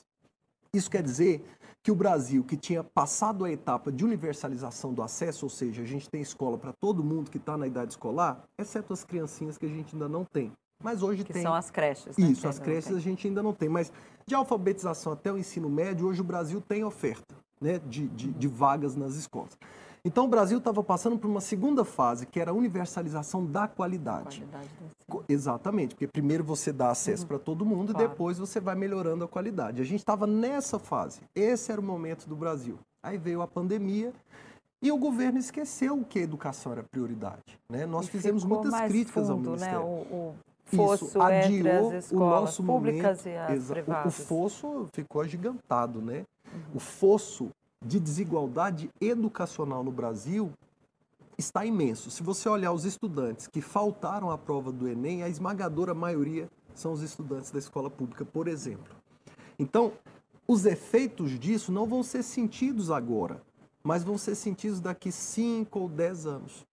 Isso 0.73 0.89
quer 0.89 1.03
dizer 1.03 1.43
que 1.83 1.91
o 1.91 1.95
Brasil, 1.95 2.41
que 2.45 2.55
tinha 2.55 2.81
passado 2.81 3.43
a 3.43 3.51
etapa 3.51 3.91
de 3.91 4.05
universalização 4.05 4.93
do 4.93 5.03
acesso, 5.03 5.45
ou 5.45 5.49
seja, 5.49 5.81
a 5.81 5.85
gente 5.85 6.09
tem 6.09 6.21
escola 6.21 6.57
para 6.57 6.71
todo 6.71 7.03
mundo 7.03 7.29
que 7.29 7.37
está 7.37 7.57
na 7.57 7.67
idade 7.67 7.91
escolar, 7.91 8.45
exceto 8.57 8.93
as 8.93 9.03
criancinhas 9.03 9.57
que 9.57 9.65
a 9.65 9.69
gente 9.69 9.93
ainda 9.93 10.07
não 10.07 10.23
tem. 10.23 10.53
Mas 10.83 11.01
hoje 11.03 11.23
que 11.23 11.33
tem. 11.33 11.41
são 11.41 11.53
as 11.53 11.69
creches. 11.69 12.17
Né? 12.17 12.27
Isso, 12.27 12.47
as 12.47 12.59
creches 12.59 12.95
a 12.95 12.99
gente 12.99 13.27
ainda 13.27 13.41
não 13.41 13.53
tem. 13.53 13.69
Mas 13.69 13.91
de 14.25 14.35
alfabetização 14.35 15.13
até 15.13 15.31
o 15.31 15.37
ensino 15.37 15.69
médio, 15.69 16.07
hoje 16.07 16.21
o 16.21 16.23
Brasil 16.23 16.61
tem 16.61 16.83
oferta 16.83 17.35
né, 17.59 17.79
de, 17.85 18.07
de, 18.07 18.31
de 18.31 18.47
vagas 18.47 18.95
nas 18.95 19.15
escolas. 19.15 19.57
Então 20.03 20.25
o 20.25 20.27
Brasil 20.27 20.57
estava 20.57 20.83
passando 20.83 21.17
por 21.17 21.29
uma 21.29 21.41
segunda 21.41 21.85
fase, 21.85 22.25
que 22.25 22.39
era 22.39 22.49
a 22.49 22.53
universalização 22.53 23.45
da 23.45 23.67
qualidade. 23.67 24.43
qualidade 24.43 25.25
Exatamente, 25.29 25.93
porque 25.93 26.07
primeiro 26.07 26.43
você 26.43 26.71
dá 26.71 26.89
acesso 26.89 27.23
uhum. 27.23 27.27
para 27.27 27.39
todo 27.39 27.65
mundo 27.65 27.93
claro. 27.93 28.05
e 28.05 28.09
depois 28.09 28.39
você 28.39 28.59
vai 28.59 28.73
melhorando 28.73 29.23
a 29.23 29.27
qualidade. 29.27 29.81
A 29.81 29.85
gente 29.85 29.99
estava 29.99 30.25
nessa 30.25 30.79
fase. 30.79 31.21
Esse 31.35 31.71
era 31.71 31.79
o 31.79 31.83
momento 31.83 32.27
do 32.27 32.35
Brasil. 32.35 32.79
Aí 33.03 33.17
veio 33.17 33.41
a 33.41 33.47
pandemia 33.47 34.11
e 34.81 34.91
o 34.91 34.97
governo 34.97 35.37
esqueceu 35.37 36.03
que 36.03 36.17
a 36.17 36.21
educação 36.23 36.71
era 36.71 36.83
prioridade. 36.83 37.59
Né? 37.69 37.85
Nós 37.85 38.07
e 38.07 38.09
fizemos 38.09 38.43
muitas 38.43 38.73
críticas 38.81 39.27
fundo, 39.27 39.31
ao 39.33 39.37
Ministério. 39.39 39.79
Né? 39.79 39.85
O, 39.85 40.15
o 40.15 40.35
fosso 40.75 41.05
Isso, 41.05 41.21
adiou 41.21 41.89
as 41.89 42.05
escolas 42.05 42.11
o 42.11 42.41
nosso 42.41 42.63
públicas 42.63 43.25
momento, 43.25 43.51
e 43.51 43.55
as 43.55 43.67
privadas. 43.67 44.19
O 44.19 44.23
fosso 44.23 44.87
ficou 44.93 45.21
agigantado, 45.21 46.01
né? 46.01 46.25
Uhum. 46.53 46.61
O 46.75 46.79
fosso 46.79 47.49
de 47.83 47.99
desigualdade 47.99 48.89
educacional 48.99 49.83
no 49.83 49.91
Brasil 49.91 50.51
está 51.37 51.65
imenso. 51.65 52.11
Se 52.11 52.21
você 52.21 52.47
olhar 52.47 52.71
os 52.71 52.85
estudantes 52.85 53.47
que 53.47 53.61
faltaram 53.61 54.29
à 54.29 54.37
prova 54.37 54.71
do 54.71 54.87
Enem, 54.87 55.23
a 55.23 55.29
esmagadora 55.29 55.93
maioria 55.93 56.49
são 56.75 56.93
os 56.93 57.01
estudantes 57.01 57.51
da 57.51 57.59
escola 57.59 57.89
pública, 57.89 58.23
por 58.23 58.47
exemplo. 58.47 58.95
Então, 59.57 59.93
os 60.47 60.65
efeitos 60.65 61.39
disso 61.39 61.71
não 61.71 61.85
vão 61.85 62.03
ser 62.03 62.23
sentidos 62.23 62.91
agora, 62.91 63.41
mas 63.83 64.03
vão 64.03 64.17
ser 64.17 64.35
sentidos 64.35 64.79
daqui 64.79 65.11
5 65.11 65.79
ou 65.79 65.89
10 65.89 66.25
anos. 66.25 66.65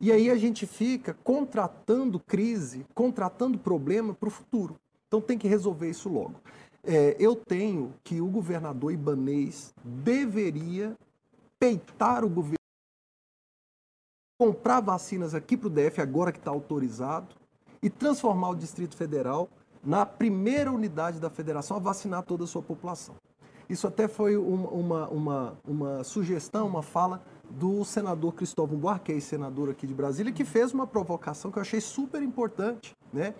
E 0.00 0.12
aí 0.12 0.30
a 0.30 0.36
gente 0.36 0.66
fica 0.66 1.14
contratando 1.24 2.20
crise, 2.20 2.86
contratando 2.94 3.58
problema 3.58 4.14
para 4.14 4.28
o 4.28 4.30
futuro. 4.30 4.76
Então 5.08 5.20
tem 5.20 5.38
que 5.38 5.48
resolver 5.48 5.88
isso 5.88 6.08
logo. 6.08 6.34
É, 6.84 7.16
eu 7.18 7.34
tenho 7.34 7.94
que 8.04 8.20
o 8.20 8.26
governador 8.26 8.92
Ibanês 8.92 9.74
deveria 9.84 10.96
peitar 11.58 12.24
o 12.24 12.28
governo, 12.28 12.56
comprar 14.38 14.80
vacinas 14.80 15.34
aqui 15.34 15.56
para 15.56 15.68
o 15.68 15.70
DF, 15.70 16.00
agora 16.00 16.30
que 16.30 16.38
está 16.38 16.50
autorizado, 16.50 17.34
e 17.82 17.88
transformar 17.88 18.50
o 18.50 18.54
Distrito 18.54 18.96
Federal 18.96 19.48
na 19.82 20.04
primeira 20.04 20.70
unidade 20.70 21.18
da 21.18 21.30
federação 21.30 21.76
a 21.76 21.80
vacinar 21.80 22.22
toda 22.22 22.44
a 22.44 22.46
sua 22.46 22.62
população. 22.62 23.14
Isso 23.68 23.86
até 23.86 24.06
foi 24.06 24.36
uma, 24.36 24.68
uma, 24.68 25.08
uma, 25.08 25.58
uma 25.66 26.04
sugestão, 26.04 26.66
uma 26.66 26.82
fala 26.82 27.22
do 27.50 27.84
senador 27.84 28.34
Cristóvão 28.34 28.78
Buarque, 28.78 29.20
senador 29.20 29.70
aqui 29.70 29.86
de 29.86 29.94
Brasília, 29.94 30.32
que 30.32 30.44
fez 30.44 30.72
uma 30.72 30.86
provocação 30.86 31.50
que 31.50 31.58
eu 31.58 31.62
achei 31.62 31.80
super 31.80 32.22
importante. 32.22 32.96
Né? 33.12 33.34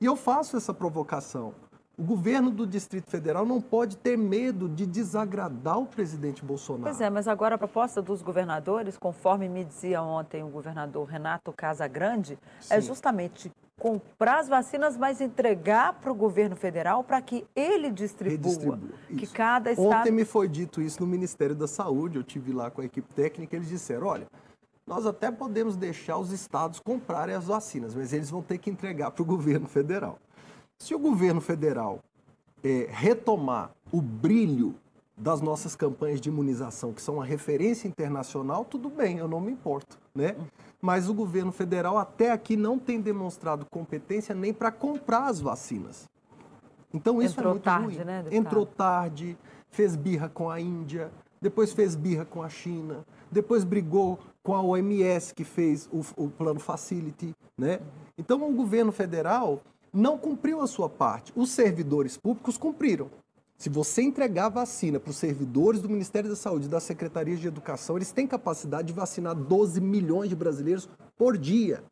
E 0.00 0.06
eu 0.06 0.16
faço 0.16 0.56
essa 0.56 0.72
provocação. 0.72 1.54
O 1.98 2.02
governo 2.02 2.50
do 2.50 2.66
Distrito 2.66 3.10
Federal 3.10 3.44
não 3.44 3.60
pode 3.60 3.98
ter 3.98 4.16
medo 4.16 4.70
de 4.70 4.86
desagradar 4.86 5.78
o 5.78 5.84
presidente 5.84 6.42
Bolsonaro. 6.42 6.84
Pois 6.84 6.98
é, 6.98 7.10
mas 7.10 7.28
agora 7.28 7.56
a 7.56 7.58
proposta 7.58 8.00
dos 8.00 8.22
governadores, 8.22 8.96
conforme 8.96 9.50
me 9.50 9.62
dizia 9.62 10.02
ontem 10.02 10.42
o 10.42 10.48
governador 10.48 11.06
Renato 11.06 11.52
Casagrande, 11.52 12.38
é 12.60 12.62
Sim. 12.62 12.74
é 12.74 12.80
justamente 12.80 13.52
comprar 13.80 14.40
as 14.40 14.48
vacinas, 14.48 14.94
mas 14.94 15.22
entregar 15.22 15.94
para 15.94 16.12
o 16.12 16.14
governo 16.14 16.54
federal 16.54 17.02
para 17.02 17.20
que 17.22 17.46
ele 17.56 17.90
distribua. 17.90 18.78
Que 19.08 19.26
cada 19.26 19.72
estado... 19.72 20.00
Ontem 20.00 20.12
me 20.12 20.26
foi 20.26 20.46
dito 20.46 20.82
isso 20.82 21.00
no 21.00 21.06
Ministério 21.06 21.56
da 21.56 21.66
Saúde, 21.66 22.18
eu 22.18 22.22
tive 22.22 22.52
lá 22.52 22.70
com 22.70 22.82
a 22.82 22.84
equipe 22.84 23.12
técnica, 23.14 23.56
eles 23.56 23.70
disseram, 23.70 24.06
olha, 24.06 24.28
nós 24.86 25.06
até 25.06 25.30
podemos 25.30 25.76
deixar 25.76 26.18
os 26.18 26.30
estados 26.30 26.78
comprarem 26.78 27.34
as 27.34 27.46
vacinas, 27.46 27.94
mas 27.94 28.12
eles 28.12 28.28
vão 28.28 28.42
ter 28.42 28.58
que 28.58 28.68
entregar 28.68 29.10
para 29.12 29.22
o 29.22 29.26
governo 29.26 29.66
federal. 29.66 30.18
Se 30.78 30.94
o 30.94 30.98
governo 30.98 31.40
federal 31.40 32.00
é, 32.62 32.86
retomar 32.90 33.70
o 33.90 34.02
brilho 34.02 34.74
das 35.16 35.40
nossas 35.40 35.74
campanhas 35.74 36.20
de 36.20 36.28
imunização, 36.28 36.92
que 36.92 37.00
são 37.00 37.14
uma 37.14 37.24
referência 37.24 37.88
internacional, 37.88 38.64
tudo 38.64 38.90
bem, 38.90 39.18
eu 39.18 39.28
não 39.28 39.40
me 39.40 39.52
importo, 39.52 39.98
né? 40.14 40.36
Mas 40.80 41.08
o 41.08 41.14
governo 41.14 41.52
federal 41.52 41.98
até 41.98 42.30
aqui 42.30 42.56
não 42.56 42.78
tem 42.78 43.00
demonstrado 43.00 43.66
competência 43.70 44.34
nem 44.34 44.52
para 44.52 44.70
comprar 44.70 45.26
as 45.26 45.40
vacinas. 45.40 46.08
Então 46.92 47.22
isso 47.22 47.38
é 47.38 47.42
Entrou 47.42 47.50
é 47.50 47.54
muito 47.54 47.64
tarde, 47.64 47.96
ruim. 47.96 48.04
Né, 48.04 48.24
Entrou 48.30 48.66
tarde, 48.66 49.38
fez 49.68 49.94
birra 49.94 50.28
com 50.28 50.50
a 50.50 50.60
Índia, 50.60 51.10
depois 51.40 51.72
fez 51.72 51.94
birra 51.94 52.24
com 52.24 52.42
a 52.42 52.48
China, 52.48 53.04
depois 53.30 53.64
brigou 53.64 54.18
com 54.42 54.54
a 54.54 54.62
OMS 54.62 55.34
que 55.34 55.44
fez 55.44 55.88
o, 55.92 56.00
o 56.16 56.28
plano 56.28 56.58
Facility, 56.58 57.34
né? 57.56 57.80
Então 58.18 58.42
o 58.48 58.52
governo 58.52 58.90
federal 58.90 59.60
não 59.92 60.18
cumpriu 60.18 60.60
a 60.60 60.66
sua 60.66 60.88
parte. 60.88 61.32
Os 61.36 61.50
servidores 61.50 62.16
públicos 62.16 62.56
cumpriram. 62.56 63.10
Se 63.60 63.68
você 63.68 64.00
entregar 64.00 64.48
vacina 64.48 64.98
para 64.98 65.10
os 65.10 65.18
servidores 65.18 65.82
do 65.82 65.88
Ministério 65.90 66.30
da 66.30 66.34
Saúde 66.34 66.64
e 66.64 66.68
das 66.70 66.82
secretarias 66.82 67.38
de 67.38 67.46
educação, 67.46 67.96
eles 67.96 68.10
têm 68.10 68.26
capacidade 68.26 68.88
de 68.88 68.94
vacinar 68.94 69.34
12 69.34 69.82
milhões 69.82 70.30
de 70.30 70.34
brasileiros 70.34 70.88
por 71.18 71.36
dia. 71.36 71.84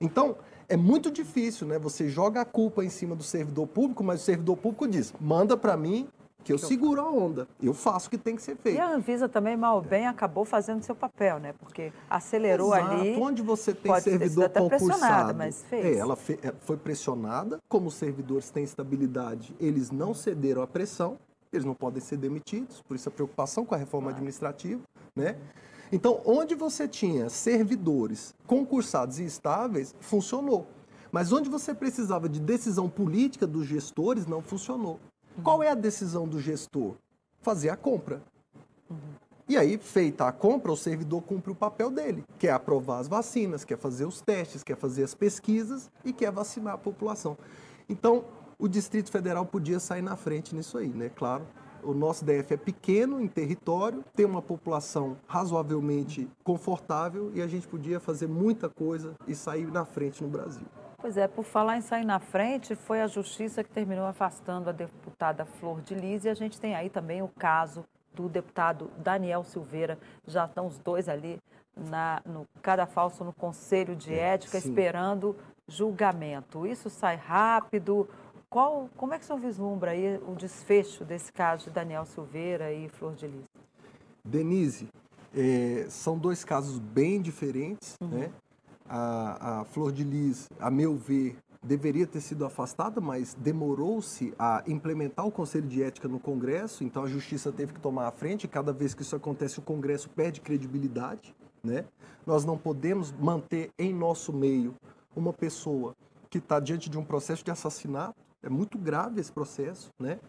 Então, 0.00 0.36
é 0.68 0.76
muito 0.76 1.08
difícil, 1.08 1.68
né? 1.68 1.78
Você 1.78 2.08
joga 2.08 2.40
a 2.40 2.44
culpa 2.44 2.84
em 2.84 2.88
cima 2.88 3.14
do 3.14 3.22
servidor 3.22 3.68
público, 3.68 4.02
mas 4.02 4.22
o 4.22 4.24
servidor 4.24 4.56
público 4.56 4.88
diz: 4.88 5.14
manda 5.20 5.56
para 5.56 5.76
mim 5.76 6.08
que 6.46 6.52
eu 6.52 6.58
seguro 6.58 7.00
a 7.00 7.10
onda, 7.10 7.48
eu 7.60 7.74
faço 7.74 8.06
o 8.06 8.10
que 8.10 8.16
tem 8.16 8.36
que 8.36 8.42
ser 8.42 8.56
feito. 8.56 8.76
E 8.76 8.80
a 8.80 8.88
Anvisa 8.88 9.28
também, 9.28 9.56
mal 9.56 9.76
ou 9.76 9.82
bem, 9.82 10.06
acabou 10.06 10.44
fazendo 10.44 10.80
seu 10.84 10.94
papel, 10.94 11.40
né? 11.40 11.52
Porque 11.54 11.92
acelerou 12.08 12.72
Exato. 12.72 12.94
ali. 12.94 13.16
Onde 13.20 13.42
você 13.42 13.74
tem 13.74 14.00
servidor 14.00 14.48
concursado, 14.50 15.34
mas 15.34 15.64
fez. 15.64 15.84
É, 15.84 15.98
ela 15.98 16.16
é, 16.42 16.54
foi 16.60 16.76
pressionada, 16.76 17.58
como 17.68 17.88
os 17.88 17.94
servidores 17.94 18.48
têm 18.48 18.62
estabilidade, 18.62 19.56
eles 19.58 19.90
não 19.90 20.14
cederam 20.14 20.62
à 20.62 20.68
pressão, 20.68 21.18
eles 21.52 21.64
não 21.64 21.74
podem 21.74 22.00
ser 22.00 22.16
demitidos, 22.16 22.80
por 22.80 22.94
isso 22.94 23.08
a 23.08 23.12
preocupação 23.12 23.66
com 23.66 23.74
a 23.74 23.78
reforma 23.78 24.06
claro. 24.06 24.16
administrativa, 24.18 24.80
né? 25.16 25.36
Então, 25.90 26.20
onde 26.24 26.54
você 26.54 26.86
tinha 26.86 27.28
servidores 27.28 28.34
concursados 28.46 29.18
e 29.18 29.24
estáveis, 29.24 29.96
funcionou. 29.98 30.68
Mas 31.10 31.32
onde 31.32 31.48
você 31.48 31.74
precisava 31.74 32.28
de 32.28 32.38
decisão 32.38 32.88
política 32.88 33.48
dos 33.48 33.66
gestores, 33.66 34.26
não 34.26 34.40
funcionou. 34.40 35.00
Uhum. 35.36 35.42
Qual 35.42 35.62
é 35.62 35.70
a 35.70 35.74
decisão 35.74 36.26
do 36.26 36.40
gestor? 36.40 36.94
Fazer 37.40 37.68
a 37.68 37.76
compra. 37.76 38.22
Uhum. 38.90 38.98
E 39.48 39.56
aí, 39.56 39.78
feita 39.78 40.26
a 40.26 40.32
compra, 40.32 40.72
o 40.72 40.76
servidor 40.76 41.22
cumpre 41.22 41.52
o 41.52 41.54
papel 41.54 41.88
dele, 41.88 42.24
que 42.36 42.48
é 42.48 42.50
aprovar 42.50 42.98
as 42.98 43.06
vacinas, 43.06 43.64
quer 43.64 43.78
fazer 43.78 44.04
os 44.04 44.20
testes, 44.20 44.64
quer 44.64 44.76
fazer 44.76 45.04
as 45.04 45.14
pesquisas 45.14 45.88
e 46.04 46.12
quer 46.12 46.32
vacinar 46.32 46.74
a 46.74 46.78
população. 46.78 47.38
Então, 47.88 48.24
o 48.58 48.66
Distrito 48.66 49.10
Federal 49.10 49.46
podia 49.46 49.78
sair 49.78 50.02
na 50.02 50.16
frente 50.16 50.54
nisso 50.54 50.76
aí, 50.76 50.88
né? 50.88 51.10
Claro, 51.14 51.46
o 51.82 51.94
nosso 51.94 52.24
DF 52.24 52.54
é 52.54 52.56
pequeno 52.56 53.20
em 53.20 53.28
território, 53.28 54.04
tem 54.16 54.26
uma 54.26 54.42
população 54.42 55.16
razoavelmente 55.28 56.28
confortável 56.42 57.30
e 57.32 57.40
a 57.40 57.46
gente 57.46 57.68
podia 57.68 58.00
fazer 58.00 58.26
muita 58.26 58.68
coisa 58.68 59.14
e 59.28 59.34
sair 59.36 59.70
na 59.70 59.84
frente 59.84 60.22
no 60.24 60.28
Brasil. 60.28 60.66
Pois 61.06 61.16
é, 61.16 61.28
por 61.28 61.44
falar 61.44 61.76
em 61.76 61.82
sair 61.82 62.04
na 62.04 62.18
frente, 62.18 62.74
foi 62.74 63.00
a 63.00 63.06
justiça 63.06 63.62
que 63.62 63.70
terminou 63.70 64.06
afastando 64.06 64.70
a 64.70 64.72
deputada 64.72 65.44
Flor 65.44 65.80
de 65.80 65.94
Lis 65.94 66.24
e 66.24 66.28
a 66.28 66.34
gente 66.34 66.60
tem 66.60 66.74
aí 66.74 66.90
também 66.90 67.22
o 67.22 67.28
caso 67.28 67.84
do 68.12 68.28
deputado 68.28 68.90
Daniel 68.98 69.44
Silveira. 69.44 70.00
Já 70.26 70.46
estão 70.46 70.66
os 70.66 70.78
dois 70.78 71.08
ali 71.08 71.38
na, 71.76 72.20
no 72.26 72.44
cadafalso 72.60 73.22
no 73.22 73.32
Conselho 73.32 73.94
de 73.94 74.12
é, 74.12 74.34
Ética 74.34 74.58
esperando 74.58 75.36
julgamento. 75.68 76.66
Isso 76.66 76.90
sai 76.90 77.14
rápido? 77.14 78.08
Qual, 78.50 78.90
como 78.96 79.14
é 79.14 79.18
que 79.18 79.22
o 79.22 79.26
senhor 79.28 79.38
vislumbra 79.38 79.92
aí 79.92 80.18
o 80.26 80.34
desfecho 80.34 81.04
desse 81.04 81.32
caso 81.32 81.66
de 81.66 81.70
Daniel 81.70 82.04
Silveira 82.04 82.72
e 82.72 82.88
Flor 82.88 83.14
de 83.14 83.28
Lis? 83.28 83.46
Denise, 84.24 84.88
é, 85.32 85.86
são 85.88 86.18
dois 86.18 86.44
casos 86.44 86.80
bem 86.80 87.22
diferentes, 87.22 87.94
uhum. 88.02 88.08
né? 88.08 88.32
A, 88.88 89.60
a 89.60 89.64
Flor 89.64 89.92
de 89.92 90.04
Lis, 90.04 90.48
a 90.58 90.70
meu 90.70 90.96
ver, 90.96 91.36
deveria 91.62 92.06
ter 92.06 92.20
sido 92.20 92.44
afastada, 92.44 93.00
mas 93.00 93.34
demorou-se 93.34 94.32
a 94.38 94.62
implementar 94.66 95.26
o 95.26 95.32
Conselho 95.32 95.66
de 95.66 95.82
Ética 95.82 96.08
no 96.08 96.20
Congresso, 96.20 96.84
então 96.84 97.02
a 97.02 97.08
Justiça 97.08 97.50
teve 97.50 97.72
que 97.72 97.80
tomar 97.80 98.06
a 98.06 98.12
frente. 98.12 98.46
Cada 98.46 98.72
vez 98.72 98.94
que 98.94 99.02
isso 99.02 99.16
acontece, 99.16 99.58
o 99.58 99.62
Congresso 99.62 100.08
perde 100.10 100.40
credibilidade. 100.40 101.34
Né? 101.62 101.84
Nós 102.24 102.44
não 102.44 102.56
podemos 102.56 103.12
manter 103.12 103.70
em 103.78 103.92
nosso 103.92 104.32
meio 104.32 104.74
uma 105.14 105.32
pessoa 105.32 105.94
que 106.30 106.38
está 106.38 106.60
diante 106.60 106.88
de 106.88 106.98
um 106.98 107.04
processo 107.04 107.44
de 107.44 107.50
assassinato, 107.50 108.14
é 108.42 108.48
muito 108.48 108.78
grave 108.78 109.20
esse 109.20 109.32
processo, 109.32 109.90
né? 109.98 110.20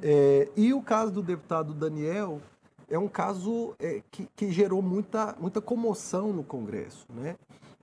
É, 0.00 0.48
e 0.56 0.74
o 0.74 0.82
caso 0.82 1.10
do 1.10 1.22
deputado 1.22 1.72
Daniel 1.72 2.40
é 2.88 2.98
um 2.98 3.08
caso 3.08 3.74
é, 3.78 4.02
que, 4.10 4.28
que, 4.36 4.52
gerou 4.52 4.82
muita, 4.82 5.34
muita 5.40 5.60
comoção 5.60 6.32
no 6.32 6.44
Congresso, 6.44 7.06
né? 7.10 7.36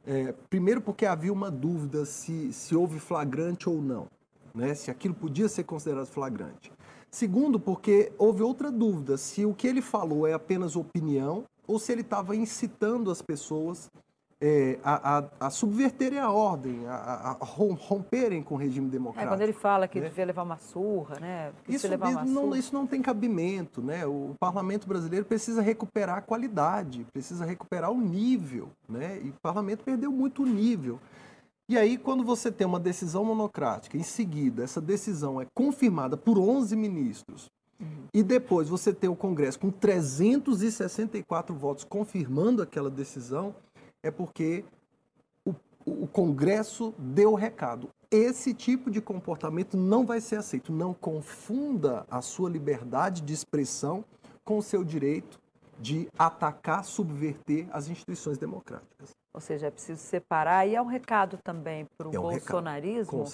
É, 0.05 0.33
primeiro 0.49 0.81
porque 0.81 1.05
havia 1.05 1.31
uma 1.31 1.49
dúvida 1.49 2.05
se, 2.05 2.51
se 2.51 2.75
houve 2.75 2.99
flagrante 2.99 3.69
ou 3.69 3.81
não, 3.81 4.07
né? 4.53 4.75
Se 4.75 4.91
aquilo 4.91 5.13
podia 5.13 5.47
ser 5.47 5.63
considerado 5.63 6.07
flagrante. 6.07 6.71
Segundo, 7.09 7.59
porque 7.59 8.11
houve 8.17 8.41
outra 8.41 8.71
dúvida, 8.71 9.17
se 9.17 9.45
o 9.45 9.53
que 9.53 9.67
ele 9.67 9.81
falou 9.81 10.27
é 10.27 10.33
apenas 10.33 10.75
opinião 10.75 11.45
ou 11.67 11.79
se 11.79 11.91
ele 11.91 12.01
estava 12.01 12.35
incitando 12.35 13.11
as 13.11 13.21
pessoas 13.21 13.89
é, 14.45 14.77
a, 14.83 15.19
a, 15.19 15.29
a, 15.39 15.49
subverterem 15.49 16.19
a 16.19 16.29
ordem, 16.29 16.85
a, 16.85 17.37
a, 17.39 17.45
romperem 17.45 18.43
com 18.43 18.55
o 18.55 18.57
regime 18.57 18.89
democrático. 18.89 19.33
É, 19.33 19.37
quando 19.37 19.41
ele 19.41 19.53
fala 19.53 19.87
que 19.87 20.01
né? 20.01 20.09
devia 20.09 20.25
levar 20.25 20.43
uma 20.43 20.57
surra, 20.57 21.17
né? 21.17 21.53
Isso, 21.65 21.87
levar 21.87 22.09
uma 22.09 22.25
não, 22.25 22.43
surra. 22.43 22.57
isso 22.57 22.73
não 22.73 22.85
tem 22.85 23.01
cabimento, 23.01 23.81
né? 23.81 24.05
O 24.05 24.35
parlamento 24.37 24.85
brasileiro 24.85 25.25
precisa 25.25 25.61
recuperar 25.61 26.17
a 26.17 26.21
qualidade, 26.21 27.07
precisa 27.13 27.45
recuperar 27.45 27.89
o 27.89 28.01
nível, 28.01 28.67
né? 28.89 29.21
E 29.23 29.29
o 29.29 29.35
parlamento 29.41 29.81
perdeu 29.85 30.11
muito 30.11 30.43
o 30.43 30.45
nível. 30.45 30.99
E 31.69 31.77
aí, 31.77 31.97
quando 31.97 32.25
você 32.25 32.51
tem 32.51 32.67
uma 32.67 32.81
decisão 32.81 33.23
monocrática, 33.23 33.95
em 33.95 34.03
seguida, 34.03 34.61
essa 34.61 34.81
decisão 34.81 35.39
é 35.39 35.47
confirmada 35.55 36.17
por 36.17 36.37
11 36.37 36.75
ministros, 36.75 37.49
uhum. 37.79 38.07
e 38.13 38.21
depois 38.21 38.67
você 38.67 38.91
tem 38.91 39.09
o 39.09 39.15
Congresso 39.15 39.57
com 39.57 39.71
364 39.71 41.55
votos 41.55 41.85
confirmando 41.85 42.61
aquela 42.61 42.89
decisão, 42.89 43.55
é 44.03 44.11
porque 44.11 44.63
o, 45.45 45.55
o 45.85 46.07
Congresso 46.07 46.93
deu 46.99 47.31
o 47.31 47.35
recado. 47.35 47.89
Esse 48.11 48.53
tipo 48.53 48.91
de 48.91 49.01
comportamento 49.01 49.75
não 49.75 50.05
vai 50.05 50.21
ser 50.21 50.35
aceito. 50.35 50.71
Não 50.71 50.93
confunda 50.93 52.05
a 52.11 52.21
sua 52.21 52.49
liberdade 52.49 53.21
de 53.21 53.33
expressão 53.33 54.05
com 54.43 54.57
o 54.57 54.61
seu 54.61 54.83
direito 54.83 55.41
de 55.79 56.07
atacar, 56.17 56.83
subverter 56.83 57.67
as 57.71 57.87
instituições 57.87 58.37
democráticas. 58.37 59.15
Ou 59.33 59.41
seja, 59.41 59.67
é 59.67 59.71
preciso 59.71 59.99
separar. 59.99 60.67
E 60.67 60.75
é 60.75 60.81
um 60.81 60.85
recado 60.85 61.39
também 61.43 61.87
para 61.97 62.07
o 62.07 62.13
é 62.13 62.19
um 62.19 62.21
bolsonarismo, 62.21 63.25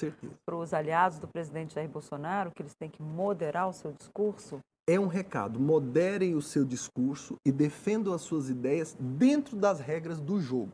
para 0.45 0.55
os 0.55 0.73
aliados 0.73 1.19
do 1.19 1.27
presidente 1.27 1.75
Jair 1.75 1.89
Bolsonaro, 1.89 2.51
que 2.55 2.61
eles 2.61 2.73
têm 2.73 2.89
que 2.89 3.01
moderar 3.01 3.67
o 3.67 3.73
seu 3.73 3.91
discurso? 3.91 4.61
É 4.89 4.99
um 4.99 5.07
recado: 5.07 5.59
moderem 5.59 6.33
o 6.33 6.41
seu 6.41 6.65
discurso 6.65 7.35
e 7.45 7.51
defendam 7.51 8.13
as 8.13 8.21
suas 8.21 8.49
ideias 8.49 8.97
dentro 8.99 9.55
das 9.55 9.79
regras 9.79 10.19
do 10.19 10.41
jogo. 10.41 10.71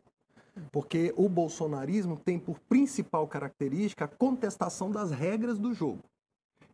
Porque 0.72 1.12
o 1.16 1.28
bolsonarismo 1.28 2.16
tem 2.16 2.38
por 2.38 2.58
principal 2.60 3.28
característica 3.28 4.06
a 4.06 4.08
contestação 4.08 4.90
das 4.90 5.10
regras 5.10 5.58
do 5.58 5.74
jogo. 5.74 6.02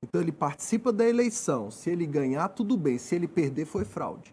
Então 0.00 0.20
ele 0.20 0.30
participa 0.30 0.92
da 0.92 1.04
eleição, 1.04 1.70
se 1.70 1.90
ele 1.90 2.06
ganhar, 2.06 2.48
tudo 2.48 2.76
bem, 2.76 2.96
se 2.96 3.14
ele 3.16 3.26
perder, 3.26 3.64
foi 3.64 3.84
fraude. 3.84 4.32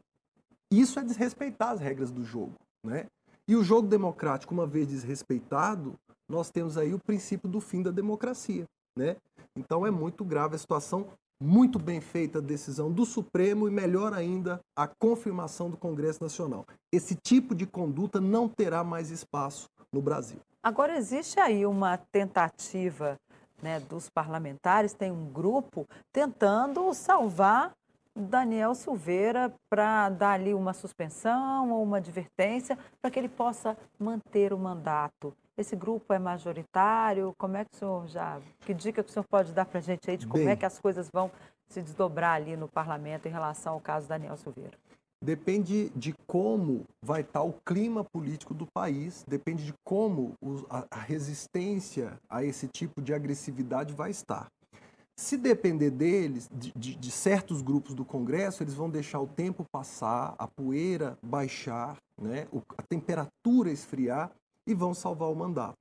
Isso 0.72 1.00
é 1.00 1.04
desrespeitar 1.04 1.72
as 1.72 1.80
regras 1.80 2.12
do 2.12 2.24
jogo. 2.24 2.54
Né? 2.86 3.08
E 3.48 3.56
o 3.56 3.64
jogo 3.64 3.88
democrático, 3.88 4.54
uma 4.54 4.68
vez 4.68 4.88
desrespeitado, 4.88 5.96
nós 6.28 6.52
temos 6.52 6.78
aí 6.78 6.94
o 6.94 7.00
princípio 7.00 7.50
do 7.50 7.60
fim 7.60 7.82
da 7.82 7.90
democracia. 7.90 8.66
Né? 8.96 9.16
Então 9.56 9.86
é 9.86 9.90
muito 9.90 10.24
grave 10.24 10.56
a 10.56 10.60
situação 10.60 11.08
muito 11.42 11.80
bem 11.80 12.02
feita 12.02 12.40
a 12.40 12.42
decisão 12.42 12.92
do 12.92 13.06
Supremo 13.06 13.68
e, 13.68 13.72
melhor 13.72 14.14
ainda, 14.14 14.60
a 14.76 14.88
confirmação 14.88 15.70
do 15.70 15.78
Congresso 15.78 16.22
Nacional. 16.22 16.66
Esse 16.92 17.16
tipo 17.16 17.56
de 17.56 17.66
conduta 17.66 18.20
não 18.20 18.48
terá 18.48 18.84
mais 18.84 19.10
espaço 19.10 19.70
no 19.92 20.02
Brasil. 20.02 20.40
Agora, 20.62 20.98
existe 20.98 21.40
aí 21.40 21.66
uma 21.66 21.98
tentativa 21.98 23.18
né, 23.62 23.80
dos 23.80 24.10
parlamentares, 24.10 24.94
tem 24.94 25.12
um 25.12 25.26
grupo 25.32 25.88
tentando 26.12 26.94
salvar 26.94 27.74
Daniel 28.16 28.76
Silveira 28.76 29.54
para 29.70 30.10
dar 30.10 30.32
ali 30.32 30.54
uma 30.54 30.74
suspensão 30.74 31.72
ou 31.72 31.84
uma 31.84 31.98
advertência 31.98 32.78
para 33.02 33.10
que 33.10 33.18
ele 33.18 33.30
possa 33.30 33.78
manter 33.98 34.52
o 34.52 34.58
mandato. 34.58 35.34
Esse 35.60 35.76
grupo 35.76 36.14
é 36.14 36.18
majoritário? 36.18 37.34
Como 37.38 37.58
é 37.58 37.66
que 37.66 37.76
o 37.76 37.78
senhor 37.78 38.08
já. 38.08 38.40
Que 38.62 38.74
dica 38.74 39.04
que 39.04 39.10
o 39.10 39.12
senhor 39.12 39.26
pode 39.30 39.52
dar 39.52 39.66
para 39.66 39.80
a 39.80 39.82
gente 39.82 40.10
aí 40.10 40.16
de 40.16 40.26
como 40.26 40.46
Bem, 40.46 40.54
é 40.54 40.56
que 40.56 40.66
as 40.66 40.80
coisas 40.80 41.10
vão 41.14 41.30
se 41.68 41.82
desdobrar 41.82 42.36
ali 42.36 42.56
no 42.56 42.70
parlamento 42.70 43.28
em 43.28 43.32
relação 43.32 43.74
ao 43.74 43.82
caso 43.82 44.08
Daniel 44.08 44.38
Silveira? 44.38 44.78
Depende 45.22 45.90
de 45.90 46.14
como 46.26 46.86
vai 47.04 47.20
estar 47.20 47.44
o 47.44 47.52
clima 47.66 48.06
político 48.06 48.54
do 48.54 48.66
país, 48.74 49.26
depende 49.28 49.66
de 49.66 49.74
como 49.84 50.32
a 50.70 51.00
resistência 51.00 52.18
a 52.30 52.42
esse 52.42 52.70
tipo 52.70 53.02
de 53.02 53.14
agressividade 53.14 53.94
vai 53.94 54.12
estar. 54.12 54.48
Se 55.18 55.36
depender 55.36 55.92
deles, 55.92 56.48
de, 56.50 56.72
de, 56.74 56.96
de, 56.96 57.12
certos 57.12 57.62
grupos 57.62 57.94
do 57.94 58.06
Congresso, 58.06 58.64
eles 58.64 58.74
vão 58.74 58.90
deixar 58.90 59.20
o 59.20 59.28
tempo 59.28 59.66
passar, 59.70 60.34
a 60.40 60.48
poeira 60.48 61.18
baixar, 61.22 61.98
né, 62.18 62.48
a 62.78 62.82
temperatura 62.84 63.70
esfriar 63.70 64.32
e 64.66 64.74
vão 64.74 64.94
salvar 64.94 65.30
o 65.30 65.36
mandato. 65.36 65.78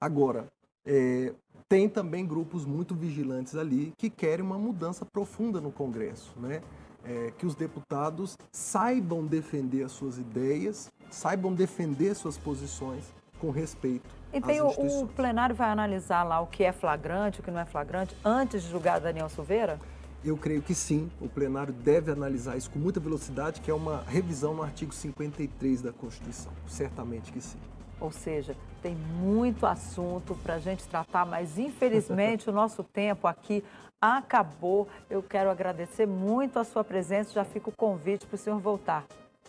Agora, 0.00 0.46
é, 0.84 1.32
tem 1.68 1.88
também 1.88 2.26
grupos 2.26 2.64
muito 2.64 2.94
vigilantes 2.94 3.54
ali 3.54 3.92
que 3.96 4.10
querem 4.10 4.44
uma 4.44 4.58
mudança 4.58 5.04
profunda 5.04 5.60
no 5.60 5.70
Congresso, 5.70 6.32
né? 6.38 6.62
É, 7.04 7.32
que 7.38 7.46
os 7.46 7.54
deputados 7.54 8.36
saibam 8.52 9.24
defender 9.24 9.84
as 9.84 9.92
suas 9.92 10.18
ideias, 10.18 10.90
saibam 11.10 11.54
defender 11.54 12.14
suas 12.14 12.36
posições 12.36 13.04
com 13.38 13.50
respeito. 13.50 14.08
E 14.32 14.40
tem 14.40 14.60
o, 14.60 14.68
o, 14.68 15.08
plenário 15.08 15.54
vai 15.54 15.70
analisar 15.70 16.22
lá 16.22 16.40
o 16.40 16.46
que 16.46 16.62
é 16.62 16.72
flagrante, 16.72 17.40
o 17.40 17.42
que 17.42 17.50
não 17.50 17.60
é 17.60 17.64
flagrante, 17.64 18.14
antes 18.24 18.62
de 18.62 18.70
julgar 18.70 19.00
Daniel 19.00 19.28
Silveira? 19.28 19.80
Eu 20.22 20.36
creio 20.36 20.60
que 20.60 20.74
sim, 20.74 21.10
o 21.20 21.28
plenário 21.28 21.72
deve 21.72 22.12
analisar 22.12 22.56
isso 22.56 22.70
com 22.70 22.78
muita 22.78 23.00
velocidade, 23.00 23.62
que 23.62 23.70
é 23.70 23.74
uma 23.74 24.02
revisão 24.06 24.54
no 24.54 24.62
artigo 24.62 24.92
53 24.92 25.80
da 25.80 25.92
Constituição. 25.92 26.52
Certamente 26.66 27.32
que 27.32 27.40
sim. 27.40 27.58
Ou 28.00 28.10
seja, 28.10 28.56
tem 28.82 28.94
muito 28.94 29.66
assunto 29.66 30.34
para 30.42 30.54
a 30.54 30.58
gente 30.58 30.86
tratar, 30.88 31.26
mas 31.26 31.58
infelizmente 31.58 32.48
o 32.50 32.52
nosso 32.52 32.82
tempo 32.82 33.26
aqui 33.26 33.62
acabou. 34.00 34.88
Eu 35.08 35.22
quero 35.22 35.50
agradecer 35.50 36.06
muito 36.06 36.58
a 36.58 36.64
sua 36.64 36.82
presença, 36.82 37.32
já 37.32 37.44
fica 37.44 37.68
o 37.68 37.72
convite 37.72 38.26
para 38.26 38.36
o 38.36 38.38
senhor 38.38 38.58
voltar. 38.58 39.04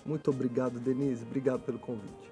Muito 0.06 0.30
obrigado, 0.32 0.80
Denise. 0.80 1.24
Obrigado 1.24 1.62
pelo 1.62 1.80
convite. 1.80 2.32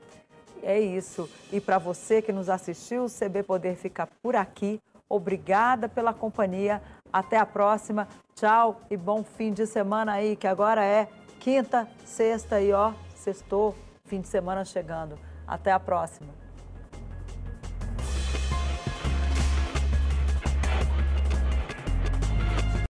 É 0.62 0.80
isso. 0.80 1.30
E 1.52 1.62
para 1.62 1.78
você 1.78 2.22
que 2.22 2.34
nos 2.34 2.50
assistiu, 2.50 3.06
o 3.06 3.10
CB 3.10 3.44
Poder 3.44 3.76
fica 3.76 4.08
por 4.22 4.36
aqui. 4.36 4.82
Obrigada 5.08 5.88
pela 5.88 6.14
companhia. 6.14 6.82
Até 7.12 7.38
a 7.38 7.46
próxima. 7.46 8.08
Tchau 8.36 8.82
e 8.90 8.98
bom 8.98 9.24
fim 9.24 9.54
de 9.54 9.66
semana 9.66 10.14
aí, 10.14 10.36
que 10.36 10.48
agora 10.48 10.84
é 10.84 11.08
quinta, 11.40 11.88
sexta 12.06 12.62
e 12.62 12.72
ó, 12.72 12.94
sextou, 13.16 13.76
fim 14.06 14.22
de 14.22 14.28
semana 14.28 14.66
chegando. 14.66 15.18
Até 15.50 15.72
a 15.72 15.80
próxima. 15.80 16.39